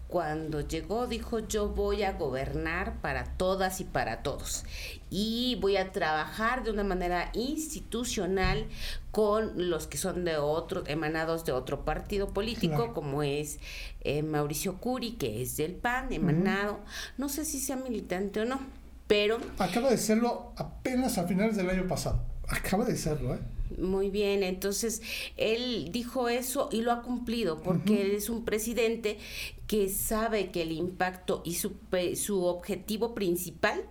cuando 0.10 0.60
llegó 0.60 1.08
dijo 1.08 1.40
yo 1.40 1.70
voy 1.70 2.04
a 2.04 2.14
gobernar 2.14 3.00
para 3.00 3.24
todas 3.38 3.80
y 3.80 3.86
para 3.86 4.22
todos 4.24 4.66
y 5.10 5.58
voy 5.62 5.78
a 5.78 5.94
trabajar 5.94 6.64
de 6.64 6.72
una 6.72 6.84
manera 6.84 7.32
institucional 7.34 8.68
con 9.12 9.70
los 9.70 9.88
que 9.88 9.98
son 9.98 10.26
de 10.26 10.36
otros 10.38 10.84
emanados 10.88 11.46
de 11.46 11.54
otro 11.54 11.86
partido 11.86 12.30
político 12.34 12.94
como 12.94 13.24
es 13.24 13.60
eh, 14.02 14.24
Mauricio 14.24 14.78
Curi 14.80 15.12
que 15.12 15.42
es 15.42 15.56
del 15.56 15.76
PAN 15.76 16.12
emanado 16.12 16.80
no 17.18 17.30
sé 17.30 17.46
si 17.46 17.60
sea 17.60 17.78
militante 17.78 18.42
o 18.42 18.46
no 18.46 18.60
pero... 19.10 19.40
Acaba 19.58 19.90
de 19.90 19.98
serlo 19.98 20.54
apenas 20.56 21.18
a 21.18 21.24
finales 21.24 21.58
del 21.58 21.68
año 21.68 21.88
pasado. 21.88 22.22
Acaba 22.48 22.86
de 22.86 22.96
serlo, 22.96 23.34
¿eh? 23.34 23.40
Muy 23.80 24.12
bien, 24.12 24.44
entonces 24.44 25.02
él 25.36 25.90
dijo 25.92 26.30
eso 26.30 26.70
y 26.72 26.82
lo 26.82 26.92
ha 26.92 27.02
cumplido 27.02 27.62
porque 27.62 28.02
él 28.02 28.12
es 28.12 28.30
un 28.30 28.46
presidente 28.46 29.18
que 29.70 29.88
sabe 29.88 30.50
que 30.50 30.64
el 30.64 30.72
impacto 30.72 31.44
y 31.46 31.54
su, 31.54 31.76
su 32.16 32.44
objetivo 32.46 33.14
principal 33.14 33.84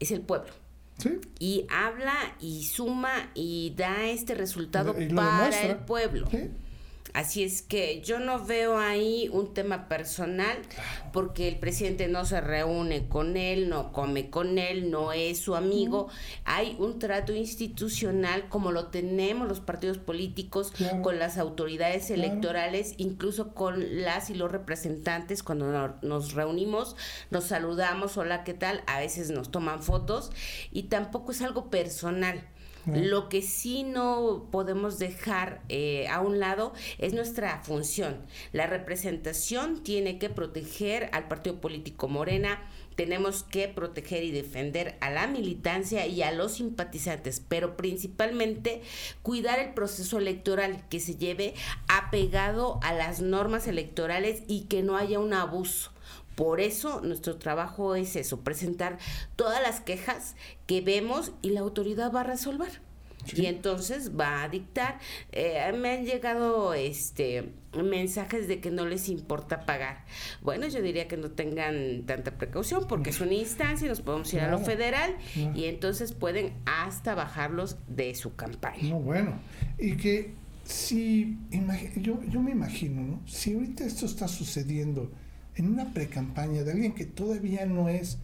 es 0.00 0.10
el 0.10 0.22
pueblo. 0.22 0.52
¿Sí? 0.98 1.20
Y 1.38 1.66
habla 1.70 2.16
y 2.40 2.64
suma 2.64 3.30
y 3.32 3.72
da 3.76 4.06
este 4.08 4.34
resultado 4.34 4.92
para 5.14 5.70
el 5.70 5.76
pueblo. 5.76 6.26
¿Sí? 6.32 6.50
Así 7.14 7.44
es 7.44 7.62
que 7.62 8.00
yo 8.00 8.18
no 8.18 8.44
veo 8.44 8.76
ahí 8.76 9.30
un 9.32 9.54
tema 9.54 9.88
personal 9.88 10.58
porque 11.12 11.46
el 11.46 11.60
presidente 11.60 12.08
no 12.08 12.24
se 12.24 12.40
reúne 12.40 13.06
con 13.08 13.36
él, 13.36 13.68
no 13.68 13.92
come 13.92 14.30
con 14.30 14.58
él, 14.58 14.90
no 14.90 15.12
es 15.12 15.38
su 15.38 15.54
amigo. 15.54 16.08
Hay 16.44 16.74
un 16.80 16.98
trato 16.98 17.32
institucional 17.32 18.48
como 18.48 18.72
lo 18.72 18.88
tenemos 18.88 19.46
los 19.46 19.60
partidos 19.60 19.98
políticos 19.98 20.72
con 21.02 21.20
las 21.20 21.38
autoridades 21.38 22.10
electorales, 22.10 22.94
incluso 22.96 23.54
con 23.54 24.02
las 24.02 24.28
y 24.30 24.34
los 24.34 24.50
representantes 24.50 25.44
cuando 25.44 25.96
nos 26.02 26.32
reunimos, 26.32 26.96
nos 27.30 27.44
saludamos, 27.44 28.16
hola, 28.16 28.42
¿qué 28.42 28.54
tal? 28.54 28.82
A 28.88 28.98
veces 28.98 29.30
nos 29.30 29.52
toman 29.52 29.84
fotos 29.84 30.32
y 30.72 30.84
tampoco 30.84 31.30
es 31.30 31.42
algo 31.42 31.70
personal. 31.70 32.42
Lo 32.86 33.28
que 33.28 33.42
sí 33.42 33.82
no 33.82 34.48
podemos 34.50 34.98
dejar 34.98 35.62
eh, 35.68 36.06
a 36.08 36.20
un 36.20 36.38
lado 36.38 36.72
es 36.98 37.14
nuestra 37.14 37.62
función. 37.62 38.18
La 38.52 38.66
representación 38.66 39.82
tiene 39.82 40.18
que 40.18 40.30
proteger 40.30 41.08
al 41.12 41.28
partido 41.28 41.60
político 41.60 42.08
Morena, 42.08 42.60
tenemos 42.94 43.42
que 43.42 43.68
proteger 43.68 44.22
y 44.22 44.30
defender 44.30 44.96
a 45.00 45.10
la 45.10 45.26
militancia 45.26 46.06
y 46.06 46.22
a 46.22 46.32
los 46.32 46.54
simpatizantes, 46.54 47.42
pero 47.46 47.76
principalmente 47.76 48.82
cuidar 49.22 49.58
el 49.58 49.74
proceso 49.74 50.18
electoral 50.18 50.84
que 50.88 51.00
se 51.00 51.16
lleve 51.16 51.54
apegado 51.88 52.78
a 52.82 52.92
las 52.92 53.20
normas 53.20 53.66
electorales 53.66 54.42
y 54.46 54.62
que 54.62 54.82
no 54.82 54.96
haya 54.96 55.18
un 55.18 55.32
abuso. 55.32 55.93
Por 56.34 56.60
eso 56.60 57.00
nuestro 57.00 57.36
trabajo 57.36 57.94
es 57.94 58.16
eso, 58.16 58.40
presentar 58.40 58.98
todas 59.36 59.62
las 59.62 59.80
quejas 59.80 60.34
que 60.66 60.80
vemos 60.80 61.32
y 61.42 61.50
la 61.50 61.60
autoridad 61.60 62.12
va 62.12 62.22
a 62.22 62.24
resolver. 62.24 62.80
Y 63.34 63.46
entonces 63.46 64.12
va 64.18 64.42
a 64.42 64.48
dictar. 64.48 64.98
Eh, 65.32 65.72
me 65.78 65.90
han 65.90 66.04
llegado 66.04 66.74
este 66.74 67.52
mensajes 67.72 68.46
de 68.46 68.60
que 68.60 68.70
no 68.70 68.86
les 68.86 69.08
importa 69.08 69.66
pagar. 69.66 70.04
Bueno, 70.42 70.68
yo 70.68 70.80
diría 70.80 71.08
que 71.08 71.16
no 71.16 71.30
tengan 71.30 72.04
tanta 72.06 72.32
precaución 72.32 72.86
porque 72.86 73.10
es 73.10 73.20
una 73.20 73.34
instancia 73.34 73.86
y 73.86 73.88
nos 73.88 74.00
podemos 74.00 74.32
ir 74.32 74.40
a 74.40 74.50
lo 74.50 74.58
federal 74.58 75.16
y 75.54 75.64
entonces 75.64 76.12
pueden 76.12 76.52
hasta 76.66 77.14
bajarlos 77.14 77.76
de 77.88 78.14
su 78.14 78.36
campaña. 78.36 78.90
No, 78.90 79.00
bueno, 79.00 79.40
y 79.78 79.96
que 79.96 80.34
si, 80.64 81.36
yo, 81.96 82.22
yo 82.28 82.40
me 82.40 82.52
imagino, 82.52 83.02
¿no? 83.02 83.20
Si 83.26 83.54
ahorita 83.54 83.84
esto 83.84 84.06
está 84.06 84.28
sucediendo 84.28 85.10
en 85.56 85.68
una 85.68 85.92
pre-campaña 85.92 86.62
de 86.62 86.72
alguien 86.72 86.94
que 86.94 87.04
todavía 87.04 87.66
no 87.66 87.88
es 87.88 88.18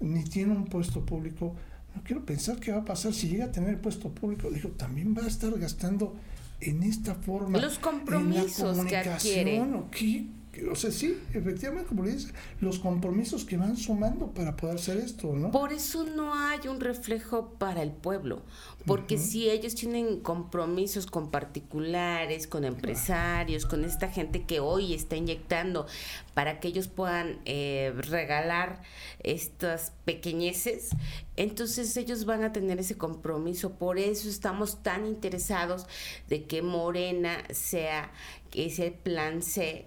ni 0.00 0.24
tiene 0.24 0.52
un 0.52 0.66
puesto 0.66 1.04
público, 1.04 1.54
no 1.94 2.02
quiero 2.04 2.24
pensar 2.24 2.60
qué 2.60 2.72
va 2.72 2.78
a 2.78 2.84
pasar 2.84 3.14
si 3.14 3.28
llega 3.28 3.46
a 3.46 3.52
tener 3.52 3.70
el 3.70 3.78
puesto 3.78 4.10
público. 4.10 4.50
Digo, 4.50 4.70
también 4.70 5.14
va 5.16 5.24
a 5.24 5.28
estar 5.28 5.56
gastando 5.58 6.14
en 6.60 6.82
esta 6.82 7.14
forma. 7.14 7.58
Los 7.58 7.78
compromisos 7.78 8.84
que 8.84 8.96
adquiere. 8.96 9.60
¿o 9.60 9.90
qué, 9.90 10.26
o 10.70 10.74
sea, 10.74 10.90
sí, 10.90 11.18
efectivamente, 11.34 11.88
como 11.88 12.04
le 12.04 12.12
dice, 12.12 12.32
los 12.60 12.78
compromisos 12.78 13.44
que 13.44 13.56
van 13.56 13.76
sumando 13.76 14.32
para 14.32 14.56
poder 14.56 14.76
hacer 14.76 14.96
esto, 14.98 15.32
¿no? 15.34 15.50
Por 15.50 15.72
eso 15.72 16.04
no 16.04 16.34
hay 16.34 16.68
un 16.68 16.80
reflejo 16.80 17.50
para 17.58 17.82
el 17.82 17.92
pueblo, 17.92 18.42
porque 18.86 19.18
si 19.18 19.50
ellos 19.50 19.74
tienen 19.74 20.20
compromisos 20.20 21.06
con 21.06 21.30
particulares, 21.30 22.46
con 22.46 22.64
empresarios, 22.64 23.66
con 23.66 23.84
esta 23.84 24.08
gente 24.08 24.44
que 24.44 24.60
hoy 24.60 24.94
está 24.94 25.16
inyectando 25.16 25.86
para 26.34 26.60
que 26.60 26.68
ellos 26.68 26.88
puedan 26.88 27.40
eh, 27.44 27.92
regalar 27.96 28.82
estas 29.22 29.92
pequeñeces, 30.04 30.90
entonces 31.36 31.96
ellos 31.96 32.24
van 32.24 32.44
a 32.44 32.52
tener 32.52 32.78
ese 32.78 32.96
compromiso. 32.96 33.72
Por 33.72 33.98
eso 33.98 34.28
estamos 34.28 34.82
tan 34.82 35.06
interesados 35.06 35.86
de 36.28 36.44
que 36.44 36.62
Morena 36.62 37.44
sea 37.50 38.10
ese 38.52 38.90
plan 38.90 39.42
C 39.42 39.86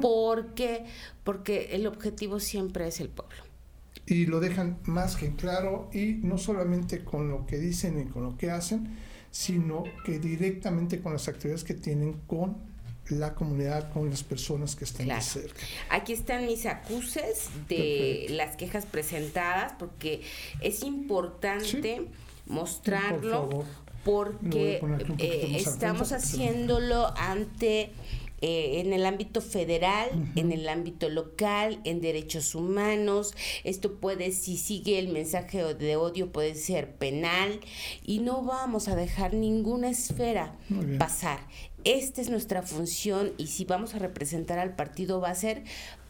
porque, 0.00 0.84
porque 1.24 1.70
el 1.72 1.86
objetivo 1.86 2.40
siempre 2.40 2.88
es 2.88 3.00
el 3.00 3.08
pueblo. 3.08 3.36
Y 4.06 4.26
lo 4.26 4.40
dejan 4.40 4.78
más 4.84 5.16
que 5.16 5.34
claro, 5.34 5.90
y 5.92 6.14
no 6.22 6.38
solamente 6.38 7.02
con 7.04 7.28
lo 7.28 7.46
que 7.46 7.58
dicen 7.58 8.00
y 8.00 8.04
con 8.04 8.22
lo 8.22 8.36
que 8.36 8.50
hacen, 8.50 8.96
sino 9.30 9.84
que 10.04 10.18
directamente 10.18 11.00
con 11.00 11.12
las 11.12 11.28
actividades 11.28 11.64
que 11.64 11.74
tienen 11.74 12.14
con 12.26 12.56
la 13.10 13.34
comunidad, 13.34 13.92
con 13.92 14.10
las 14.10 14.22
personas 14.22 14.74
que 14.76 14.84
están 14.84 15.20
cerca. 15.22 15.60
Aquí 15.90 16.12
están 16.12 16.46
mis 16.46 16.66
acuses 16.66 17.48
de 17.68 18.26
las 18.30 18.56
quejas 18.56 18.86
presentadas, 18.86 19.74
porque 19.78 20.22
es 20.60 20.82
importante 20.82 22.06
mostrarlo 22.46 23.64
porque 24.04 24.80
eh, 25.18 25.56
estamos 25.56 26.12
haciéndolo 26.12 27.12
ante 27.16 27.90
eh, 28.40 28.80
en 28.80 28.92
el 28.92 29.06
ámbito 29.06 29.40
federal, 29.40 30.08
en 30.36 30.52
el 30.52 30.68
ámbito 30.68 31.08
local, 31.08 31.80
en 31.84 32.00
derechos 32.00 32.54
humanos. 32.54 33.34
Esto 33.64 33.94
puede, 33.94 34.32
si 34.32 34.56
sigue 34.56 34.98
el 34.98 35.08
mensaje 35.08 35.62
de 35.74 35.96
odio, 35.96 36.32
puede 36.32 36.54
ser 36.54 36.94
penal 36.96 37.60
y 38.04 38.18
no 38.18 38.42
vamos 38.42 38.88
a 38.88 38.96
dejar 38.96 39.34
ninguna 39.34 39.88
esfera 39.88 40.56
pasar. 40.98 41.40
Esta 41.84 42.20
es 42.20 42.30
nuestra 42.30 42.62
función 42.62 43.32
y 43.38 43.46
si 43.46 43.64
vamos 43.64 43.94
a 43.94 44.00
representar 44.00 44.58
al 44.58 44.74
partido 44.74 45.20
va 45.20 45.30
a 45.30 45.34
ser 45.34 45.62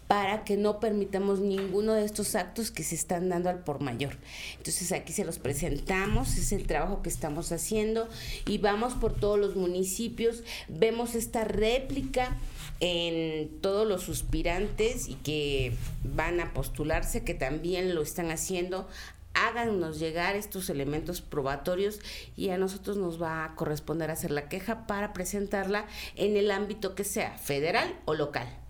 para 0.09 0.45
que 0.45 0.57
no 0.57 0.81
permitamos 0.81 1.41
ninguno 1.41 1.95
de 1.95 2.05
estos 2.05 2.35
actos 2.35 2.71
que 2.71 2.83
se 2.83 2.95
están 2.95 3.29
dando 3.29 3.51
al 3.51 3.65
por 3.65 3.81
mayor. 3.81 4.17
Entonces 4.57 4.93
aquí 4.93 5.13
se 5.13 5.25
los 5.25 5.39
presentamos, 5.39 6.37
es 6.37 6.53
el 6.53 6.67
trabajo 6.67 7.03
que 7.03 7.09
estamos 7.09 7.51
haciendo 7.53 8.09
y 8.47 8.59
vamos 8.59 8.95
por 8.95 9.15
todos 9.15 9.39
los 9.39 9.57
municipios, 9.57 10.45
vemos 10.69 11.15
esta 11.15 11.45
réplica 11.45 12.37
en 12.81 13.49
todos 13.61 13.87
los 13.87 14.03
suspirantes 14.03 15.09
y 15.09 15.15
que 15.15 15.75
van 16.05 16.41
a 16.41 16.53
postularse, 16.53 17.25
que 17.25 17.35
también 17.35 17.95
lo 17.95 18.03
están 18.03 18.31
haciendo, 18.31 18.87
háganos 19.35 19.99
llegar 19.99 20.37
estos 20.37 20.71
elementos 20.71 21.21
probatorios 21.21 22.01
y 22.37 22.51
a 22.51 22.59
nosotros 22.59 22.97
nos 22.97 23.21
va 23.21 23.45
a 23.45 23.55
corresponder 23.55 24.11
hacer 24.11 24.31
la 24.31 24.49
queja 24.49 24.87
para 24.87 25.13
presentarla 25.13 25.87
en 26.17 26.37
el 26.37 26.51
ámbito 26.51 26.95
que 26.95 27.05
sea 27.05 27.37
federal 27.39 27.99
o 28.05 28.15
local. 28.15 28.66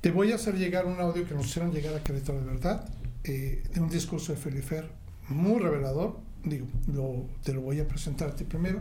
Te 0.00 0.12
voy 0.12 0.30
a 0.30 0.36
hacer 0.36 0.56
llegar 0.56 0.86
un 0.86 1.00
audio 1.00 1.26
que 1.26 1.34
nos 1.34 1.46
hicieron 1.46 1.72
llegar 1.72 1.94
a 1.94 2.02
Querétaro 2.04 2.40
de 2.40 2.46
verdad, 2.46 2.88
eh, 3.24 3.64
de 3.72 3.80
un 3.80 3.88
discurso 3.88 4.32
de 4.32 4.38
Felifer 4.38 4.88
muy 5.28 5.60
revelador. 5.60 6.20
Digo, 6.44 6.66
te 7.42 7.52
lo 7.52 7.62
voy 7.62 7.80
a 7.80 7.88
presentar 7.88 8.28
a 8.28 8.36
ti 8.36 8.44
primero 8.44 8.80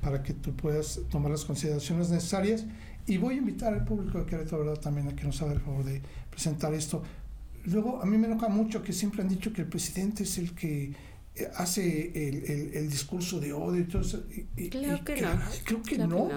para 0.00 0.22
que 0.22 0.32
tú 0.32 0.54
puedas 0.56 1.00
tomar 1.10 1.30
las 1.30 1.44
consideraciones 1.44 2.08
necesarias. 2.08 2.64
Y 3.06 3.18
voy 3.18 3.34
a 3.34 3.38
invitar 3.38 3.74
al 3.74 3.84
público 3.84 4.18
de 4.18 4.24
Querétaro 4.24 4.62
de 4.62 4.68
verdad 4.68 4.80
también 4.80 5.08
a 5.08 5.14
que 5.14 5.24
nos 5.24 5.40
haga 5.42 5.52
el 5.52 5.60
favor 5.60 5.84
de 5.84 6.00
presentar 6.30 6.72
esto. 6.72 7.02
Luego, 7.66 8.00
a 8.00 8.06
mí 8.06 8.16
me 8.16 8.26
enoja 8.26 8.48
mucho 8.48 8.82
que 8.82 8.94
siempre 8.94 9.20
han 9.20 9.28
dicho 9.28 9.52
que 9.52 9.62
el 9.62 9.68
presidente 9.68 10.22
es 10.22 10.38
el 10.38 10.54
que 10.54 10.92
eh, 11.34 11.50
hace 11.56 12.12
el, 12.78 12.88
discurso 12.88 13.38
de 13.38 13.52
odio 13.52 13.82
y 13.82 13.84
todo 13.84 14.00
eso. 14.00 14.22
creo, 14.54 15.04
que, 15.04 15.20
no. 15.20 15.28
creo 15.64 15.82
que 15.82 15.98
no. 15.98 16.28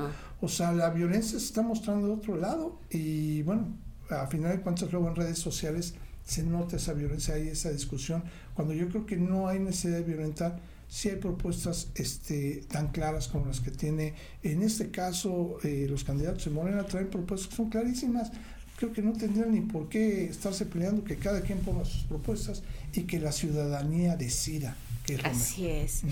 O 0.42 0.50
sea, 0.50 0.74
la 0.74 0.90
violencia 0.90 1.40
se 1.40 1.46
está 1.46 1.62
mostrando 1.62 2.08
de 2.08 2.14
otro 2.14 2.36
lado 2.36 2.80
y 2.90 3.42
bueno, 3.44 3.68
a 4.10 4.28
final 4.28 4.58
de 4.58 4.62
cuentas 4.62 4.92
luego 4.92 5.08
en 5.10 5.16
redes 5.16 5.40
sociales 5.40 5.94
se 6.26 6.44
nota 6.44 6.76
esa 6.76 6.94
violencia 6.94 7.38
y 7.40 7.48
esa 7.48 7.72
discusión, 7.72 8.24
cuando 8.54 8.74
yo 8.74 8.90
creo 8.90 9.06
que 9.06 9.16
no 9.16 9.48
hay 9.48 9.60
necesidad 9.60 9.98
de 9.98 10.04
violentar, 10.04 10.60
si 10.90 11.10
hay 11.10 11.16
propuestas 11.18 11.90
este, 11.96 12.64
tan 12.70 12.90
claras 12.90 13.28
como 13.28 13.46
las 13.46 13.60
que 13.60 13.72
tiene, 13.72 14.14
en 14.44 14.62
este 14.62 14.90
caso, 14.90 15.58
eh, 15.64 15.88
los 15.90 16.04
candidatos 16.04 16.46
de 16.46 16.52
Morena 16.52 16.84
traen 16.86 17.10
propuestas 17.10 17.50
que 17.50 17.56
son 17.56 17.70
clarísimas, 17.70 18.32
creo 18.78 18.94
que 18.94 19.02
no 19.02 19.14
tendrían 19.14 19.54
ni 19.54 19.62
por 19.62 19.90
qué 19.90 20.26
estarse 20.26 20.66
peleando, 20.66 21.04
que 21.04 21.18
cada 21.18 21.42
quien 21.42 21.60
ponga 21.60 21.86
sus 21.86 22.04
propuestas 22.04 22.62
y 22.94 23.04
que 23.04 23.20
la 23.20 23.32
ciudadanía 23.32 24.16
decida 24.16 24.76
qué 25.06 25.16
es 25.16 25.26
Así 25.26 25.68
es. 25.68 26.04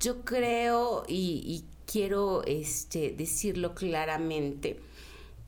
Yo 0.00 0.22
creo 0.22 1.04
y, 1.08 1.42
y 1.44 1.64
quiero 1.90 2.44
este, 2.44 3.14
decirlo 3.16 3.74
claramente, 3.74 4.78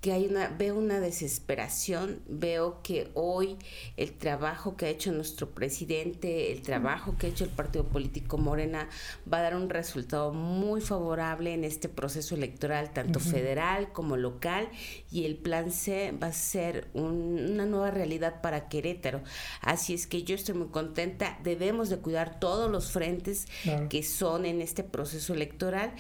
que 0.00 0.12
hay 0.12 0.26
una, 0.26 0.48
veo 0.48 0.76
una 0.76 1.00
desesperación, 1.00 2.20
veo 2.28 2.82
que 2.82 3.10
hoy 3.14 3.56
el 3.96 4.12
trabajo 4.12 4.76
que 4.76 4.86
ha 4.86 4.88
hecho 4.90 5.10
nuestro 5.10 5.50
presidente, 5.50 6.52
el 6.52 6.62
trabajo 6.62 7.16
que 7.18 7.26
ha 7.26 7.30
hecho 7.30 7.44
el 7.44 7.50
partido 7.50 7.84
político 7.84 8.38
Morena, 8.38 8.88
va 9.30 9.38
a 9.38 9.42
dar 9.42 9.56
un 9.56 9.68
resultado 9.68 10.32
muy 10.32 10.80
favorable 10.80 11.52
en 11.52 11.64
este 11.64 11.88
proceso 11.88 12.36
electoral, 12.36 12.92
tanto 12.92 13.18
federal 13.18 13.92
como 13.92 14.16
local, 14.16 14.68
y 15.10 15.24
el 15.24 15.36
plan 15.36 15.72
C 15.72 16.12
va 16.12 16.28
a 16.28 16.32
ser 16.32 16.86
una 16.94 17.66
nueva 17.66 17.90
realidad 17.90 18.40
para 18.40 18.68
Querétaro. 18.68 19.22
Así 19.62 19.94
es 19.94 20.06
que 20.06 20.22
yo 20.22 20.36
estoy 20.36 20.54
muy 20.54 20.68
contenta, 20.68 21.40
debemos 21.42 21.88
de 21.88 21.98
cuidar 21.98 22.38
todos 22.38 22.70
los 22.70 22.92
frentes 22.92 23.46
que 23.88 24.04
son 24.04 24.46
en 24.46 24.60
este 24.60 24.84
proceso 24.84 25.34
electoral, 25.34 25.92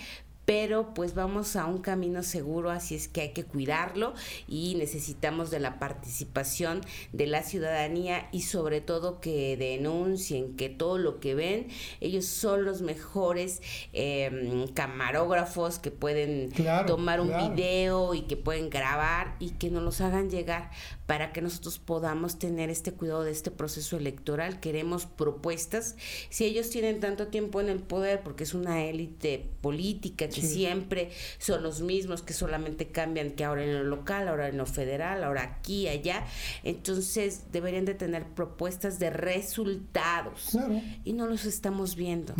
pero 0.48 0.94
pues 0.94 1.14
vamos 1.14 1.56
a 1.56 1.66
un 1.66 1.76
camino 1.76 2.22
seguro, 2.22 2.70
así 2.70 2.94
es 2.94 3.06
que 3.06 3.20
hay 3.20 3.32
que 3.34 3.44
cuidarlo 3.44 4.14
y 4.48 4.76
necesitamos 4.76 5.50
de 5.50 5.60
la 5.60 5.78
participación 5.78 6.80
de 7.12 7.26
la 7.26 7.42
ciudadanía 7.42 8.30
y 8.32 8.40
sobre 8.40 8.80
todo 8.80 9.20
que 9.20 9.58
denuncien 9.58 10.56
que 10.56 10.70
todo 10.70 10.96
lo 10.96 11.20
que 11.20 11.34
ven, 11.34 11.68
ellos 12.00 12.24
son 12.24 12.64
los 12.64 12.80
mejores 12.80 13.60
em, 13.92 14.66
camarógrafos 14.68 15.78
que 15.78 15.90
pueden 15.90 16.50
tomar 16.86 17.20
un 17.20 17.28
video 17.28 18.14
y 18.14 18.22
que 18.22 18.38
pueden 18.38 18.70
grabar 18.70 19.36
y 19.40 19.50
que 19.50 19.68
nos 19.68 19.82
los 19.82 20.00
hagan 20.00 20.30
llegar 20.30 20.70
para 21.08 21.32
que 21.32 21.40
nosotros 21.40 21.78
podamos 21.78 22.38
tener 22.38 22.68
este 22.68 22.92
cuidado 22.92 23.24
de 23.24 23.30
este 23.30 23.50
proceso 23.50 23.96
electoral. 23.96 24.60
Queremos 24.60 25.06
propuestas. 25.06 25.96
Si 26.28 26.44
ellos 26.44 26.68
tienen 26.68 27.00
tanto 27.00 27.28
tiempo 27.28 27.62
en 27.62 27.70
el 27.70 27.78
poder, 27.78 28.20
porque 28.22 28.44
es 28.44 28.52
una 28.52 28.84
élite 28.84 29.48
política 29.62 30.28
que 30.28 30.42
siempre 30.42 31.10
son 31.38 31.62
los 31.62 31.80
mismos, 31.80 32.20
que 32.20 32.34
solamente 32.34 32.88
cambian 32.88 33.30
que 33.30 33.44
ahora 33.44 33.64
en 33.64 33.72
lo 33.72 33.84
local, 33.84 34.28
ahora 34.28 34.48
en 34.48 34.58
lo 34.58 34.66
federal, 34.66 35.24
ahora 35.24 35.44
aquí, 35.44 35.88
allá, 35.88 36.26
entonces 36.62 37.44
deberían 37.52 37.86
de 37.86 37.94
tener 37.94 38.26
propuestas 38.26 38.98
de 38.98 39.08
resultados. 39.08 40.58
Y 41.04 41.14
no 41.14 41.26
los 41.26 41.46
estamos 41.46 41.96
viendo. 41.96 42.34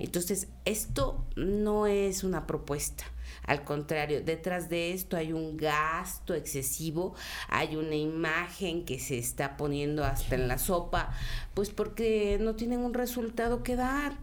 Entonces, 0.00 0.48
esto 0.64 1.26
no 1.36 1.86
es 1.86 2.24
una 2.24 2.46
propuesta 2.46 3.04
al 3.46 3.64
contrario, 3.64 4.22
detrás 4.22 4.68
de 4.68 4.92
esto 4.92 5.16
hay 5.16 5.32
un 5.32 5.56
gasto 5.56 6.34
excesivo, 6.34 7.14
hay 7.48 7.76
una 7.76 7.94
imagen 7.94 8.84
que 8.84 8.98
se 8.98 9.18
está 9.18 9.56
poniendo 9.56 10.04
hasta 10.04 10.34
en 10.34 10.48
la 10.48 10.58
sopa, 10.58 11.12
pues 11.52 11.70
porque 11.70 12.38
no 12.40 12.54
tienen 12.54 12.80
un 12.80 12.94
resultado 12.94 13.62
que 13.62 13.76
dar. 13.76 14.16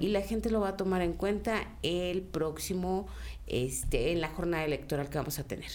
Y 0.00 0.08
la 0.08 0.20
gente 0.20 0.50
lo 0.50 0.60
va 0.60 0.70
a 0.70 0.76
tomar 0.76 1.00
en 1.00 1.14
cuenta 1.14 1.62
el 1.82 2.20
próximo, 2.20 3.06
este, 3.46 4.12
en 4.12 4.20
la 4.20 4.28
jornada 4.28 4.66
electoral 4.66 5.08
que 5.08 5.16
vamos 5.16 5.38
a 5.38 5.44
tener. 5.44 5.70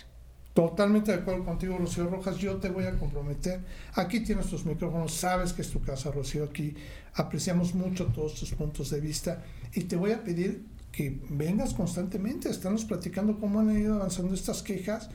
Totalmente 0.53 1.11
de 1.11 1.19
acuerdo 1.19 1.45
contigo, 1.45 1.77
Rocío 1.77 2.07
Rojas. 2.07 2.37
Yo 2.37 2.57
te 2.57 2.69
voy 2.69 2.85
a 2.85 2.97
comprometer. 2.97 3.59
Aquí 3.93 4.19
tienes 4.19 4.47
tus 4.47 4.65
micrófonos, 4.65 5.13
sabes 5.13 5.53
que 5.53 5.63
es 5.63 5.69
tu 5.69 5.81
casa, 5.81 6.11
Rocío. 6.11 6.43
Aquí 6.43 6.75
apreciamos 7.13 7.73
mucho 7.73 8.05
todos 8.07 8.35
tus 8.35 8.53
puntos 8.53 8.91
de 8.91 8.99
vista 8.99 9.43
y 9.73 9.85
te 9.85 9.95
voy 9.95 10.11
a 10.11 10.23
pedir 10.23 10.65
que 10.97 11.21
vengas 11.29 11.75
constantemente, 11.75 12.49
estamos 12.49 12.83
platicando 12.83 13.39
cómo 13.39 13.59
han 13.59 13.79
ido 13.79 13.93
avanzando 13.93 14.33
estas 14.33 14.63
quejas 14.63 15.11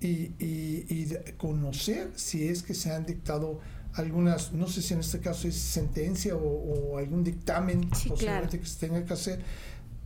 y, 0.00 0.32
y, 0.38 1.14
conocer 1.36 2.10
si 2.14 2.48
es 2.48 2.62
que 2.62 2.72
se 2.72 2.90
han 2.90 3.04
dictado 3.04 3.60
algunas, 3.92 4.54
no 4.54 4.66
sé 4.66 4.80
si 4.80 4.94
en 4.94 5.00
este 5.00 5.20
caso 5.20 5.46
es 5.46 5.56
sentencia 5.56 6.34
o, 6.36 6.96
algún 6.96 7.22
dictamen 7.22 7.90
posiblemente 7.90 8.58
que 8.58 8.64
se 8.64 8.78
tenga 8.86 9.04
que 9.04 9.12
hacer, 9.12 9.42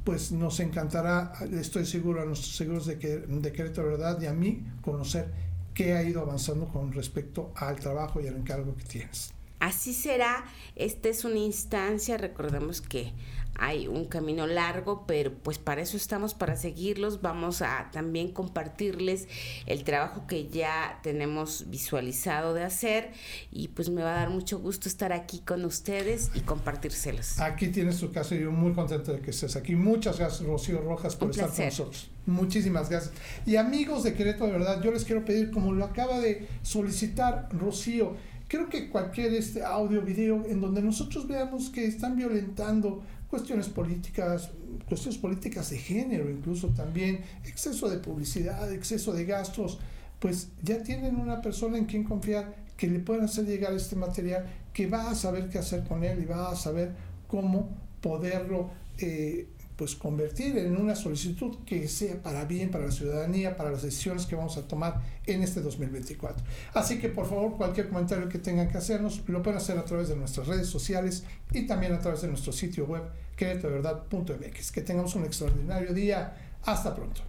pues 0.03 0.33
nos 0.33 0.59
encantará, 0.59 1.33
estoy 1.53 1.87
seguro, 1.87 2.23
a 2.23 2.25
nuestros 2.25 2.57
seguros 2.57 2.87
de, 2.87 2.99
que, 2.99 3.19
de 3.19 3.53
Querétaro 3.53 3.87
Verdad 3.87 4.21
y 4.21 4.27
a 4.27 4.33
mí 4.33 4.65
conocer 4.83 5.31
qué 5.75 5.93
ha 5.93 6.03
ido 6.03 6.23
avanzando 6.23 6.67
con 6.67 6.91
respecto 6.91 7.53
al 7.55 7.77
trabajo 7.77 8.21
y 8.21 8.27
al 8.27 8.35
encargo 8.35 8.75
que 8.75 8.83
tienes. 8.83 9.33
Así 9.61 9.93
será, 9.93 10.45
esta 10.75 11.09
es 11.09 11.25
una 11.25 11.39
instancia, 11.39 12.17
recordemos 12.17 12.81
que 12.81 13.13
hay 13.61 13.89
un 13.89 14.07
camino 14.07 14.47
largo, 14.47 15.05
pero 15.07 15.35
pues 15.35 15.59
para 15.59 15.83
eso 15.83 15.99
estamos, 15.99 16.33
para 16.33 16.57
seguirlos. 16.57 17.21
Vamos 17.21 17.61
a 17.61 17.91
también 17.93 18.33
compartirles 18.33 19.29
el 19.67 19.85
trabajo 19.85 20.27
que 20.27 20.49
ya 20.49 20.99
tenemos 21.03 21.69
visualizado 21.69 22.55
de 22.55 22.65
hacer 22.65 23.11
y 23.53 23.69
pues 23.69 23.91
me 23.91 24.03
va 24.03 24.15
a 24.15 24.21
dar 24.21 24.31
mucho 24.31 24.59
gusto 24.59 24.89
estar 24.89 25.13
aquí 25.13 25.41
con 25.41 25.67
ustedes 25.67 26.31
y 26.35 26.41
compartírselos. 26.41 27.39
Aquí 27.39 27.69
tienes 27.69 27.99
tu 28.01 28.11
caso 28.11 28.35
y 28.35 28.41
yo 28.41 28.51
muy 28.51 28.73
contento 28.73 29.13
de 29.13 29.21
que 29.21 29.31
estés 29.31 29.55
aquí. 29.57 29.77
Muchas 29.77 30.19
gracias, 30.19 30.49
Rocío 30.49 30.81
Rojas, 30.81 31.15
por 31.15 31.31
estar 31.31 31.51
con 31.51 31.65
nosotros. 31.67 32.11
Muchísimas 32.25 32.89
gracias. 32.89 33.13
Y 33.45 33.57
amigos 33.57 34.05
de 34.05 34.15
Querétaro, 34.15 34.47
de 34.47 34.53
verdad, 34.53 34.83
yo 34.83 34.91
les 34.91 35.05
quiero 35.05 35.25
pedir, 35.25 35.51
como 35.51 35.73
lo 35.73 35.85
acaba 35.85 36.19
de 36.19 36.49
solicitar 36.63 37.49
Rocío, 37.53 38.17
creo 38.51 38.69
que 38.69 38.89
cualquier 38.89 39.33
este 39.35 39.63
audio, 39.63 40.03
video, 40.03 40.45
en 40.45 40.61
donde 40.61 40.83
nosotros 40.83 41.29
veamos 41.29 41.71
que 41.71 41.87
están 41.87 42.17
violentando 42.17 43.01
cuestiones 43.29 43.69
políticas, 43.69 44.51
cuestiones 44.89 45.21
políticas 45.21 45.71
de 45.71 45.79
género, 45.79 46.29
incluso 46.29 46.67
también 46.71 47.21
exceso 47.45 47.89
de 47.89 47.99
publicidad, 47.99 48.73
exceso 48.73 49.13
de 49.13 49.25
gastos, 49.25 49.79
pues 50.19 50.49
ya 50.65 50.83
tienen 50.83 51.15
una 51.15 51.41
persona 51.41 51.79
en 51.79 51.85
quien 51.85 52.03
confiar 52.03 52.57
que 52.77 52.89
le 52.89 52.99
puedan 52.99 53.27
hacer 53.27 53.47
llegar 53.47 53.73
este 53.73 53.95
material, 53.95 54.45
que 54.73 54.89
va 54.89 55.13
a 55.13 55.15
saber 55.15 55.49
qué 55.49 55.59
hacer 55.59 55.85
con 55.85 56.03
él 56.03 56.21
y 56.21 56.27
va 56.27 56.51
a 56.51 56.57
saber 56.57 56.91
cómo 57.29 57.69
poderlo 58.01 58.71
eh, 58.99 59.47
pues 59.81 59.97
convertir 59.97 60.59
en 60.59 60.77
una 60.77 60.95
solicitud 60.95 61.57
que 61.65 61.89
sea 61.89 62.23
para 62.23 62.45
bien, 62.45 62.71
para 62.71 62.85
la 62.85 62.91
ciudadanía, 62.91 63.57
para 63.57 63.71
las 63.71 63.81
decisiones 63.81 64.27
que 64.27 64.37
vamos 64.37 64.59
a 64.59 64.69
tomar 64.69 65.01
en 65.25 65.43
este 65.43 65.63
2024. 65.63 66.45
Así 66.75 66.99
que 66.99 67.09
por 67.09 67.27
favor, 67.27 67.57
cualquier 67.57 67.89
comentario 67.89 68.29
que 68.29 68.39
tengan 68.39 68.69
que 68.69 68.77
hacernos, 68.77 69.27
lo 69.27 69.43
pueden 69.43 69.57
hacer 69.57 69.79
a 69.79 69.87
través 69.87 70.11
de 70.11 70.17
nuestras 70.17 70.49
redes 70.49 70.67
sociales 70.67 71.25
y 71.51 71.67
también 71.67 71.95
a 71.95 71.99
través 71.99 72.21
de 72.21 72.29
nuestro 72.29 72.53
sitio 72.53 72.85
web, 72.85 73.05
queretoverdad.mx. 73.37 74.71
Que 74.71 74.83
tengamos 74.83 75.15
un 75.15 75.25
extraordinario 75.25 75.95
día. 75.95 76.37
Hasta 76.67 76.95
pronto. 76.95 77.23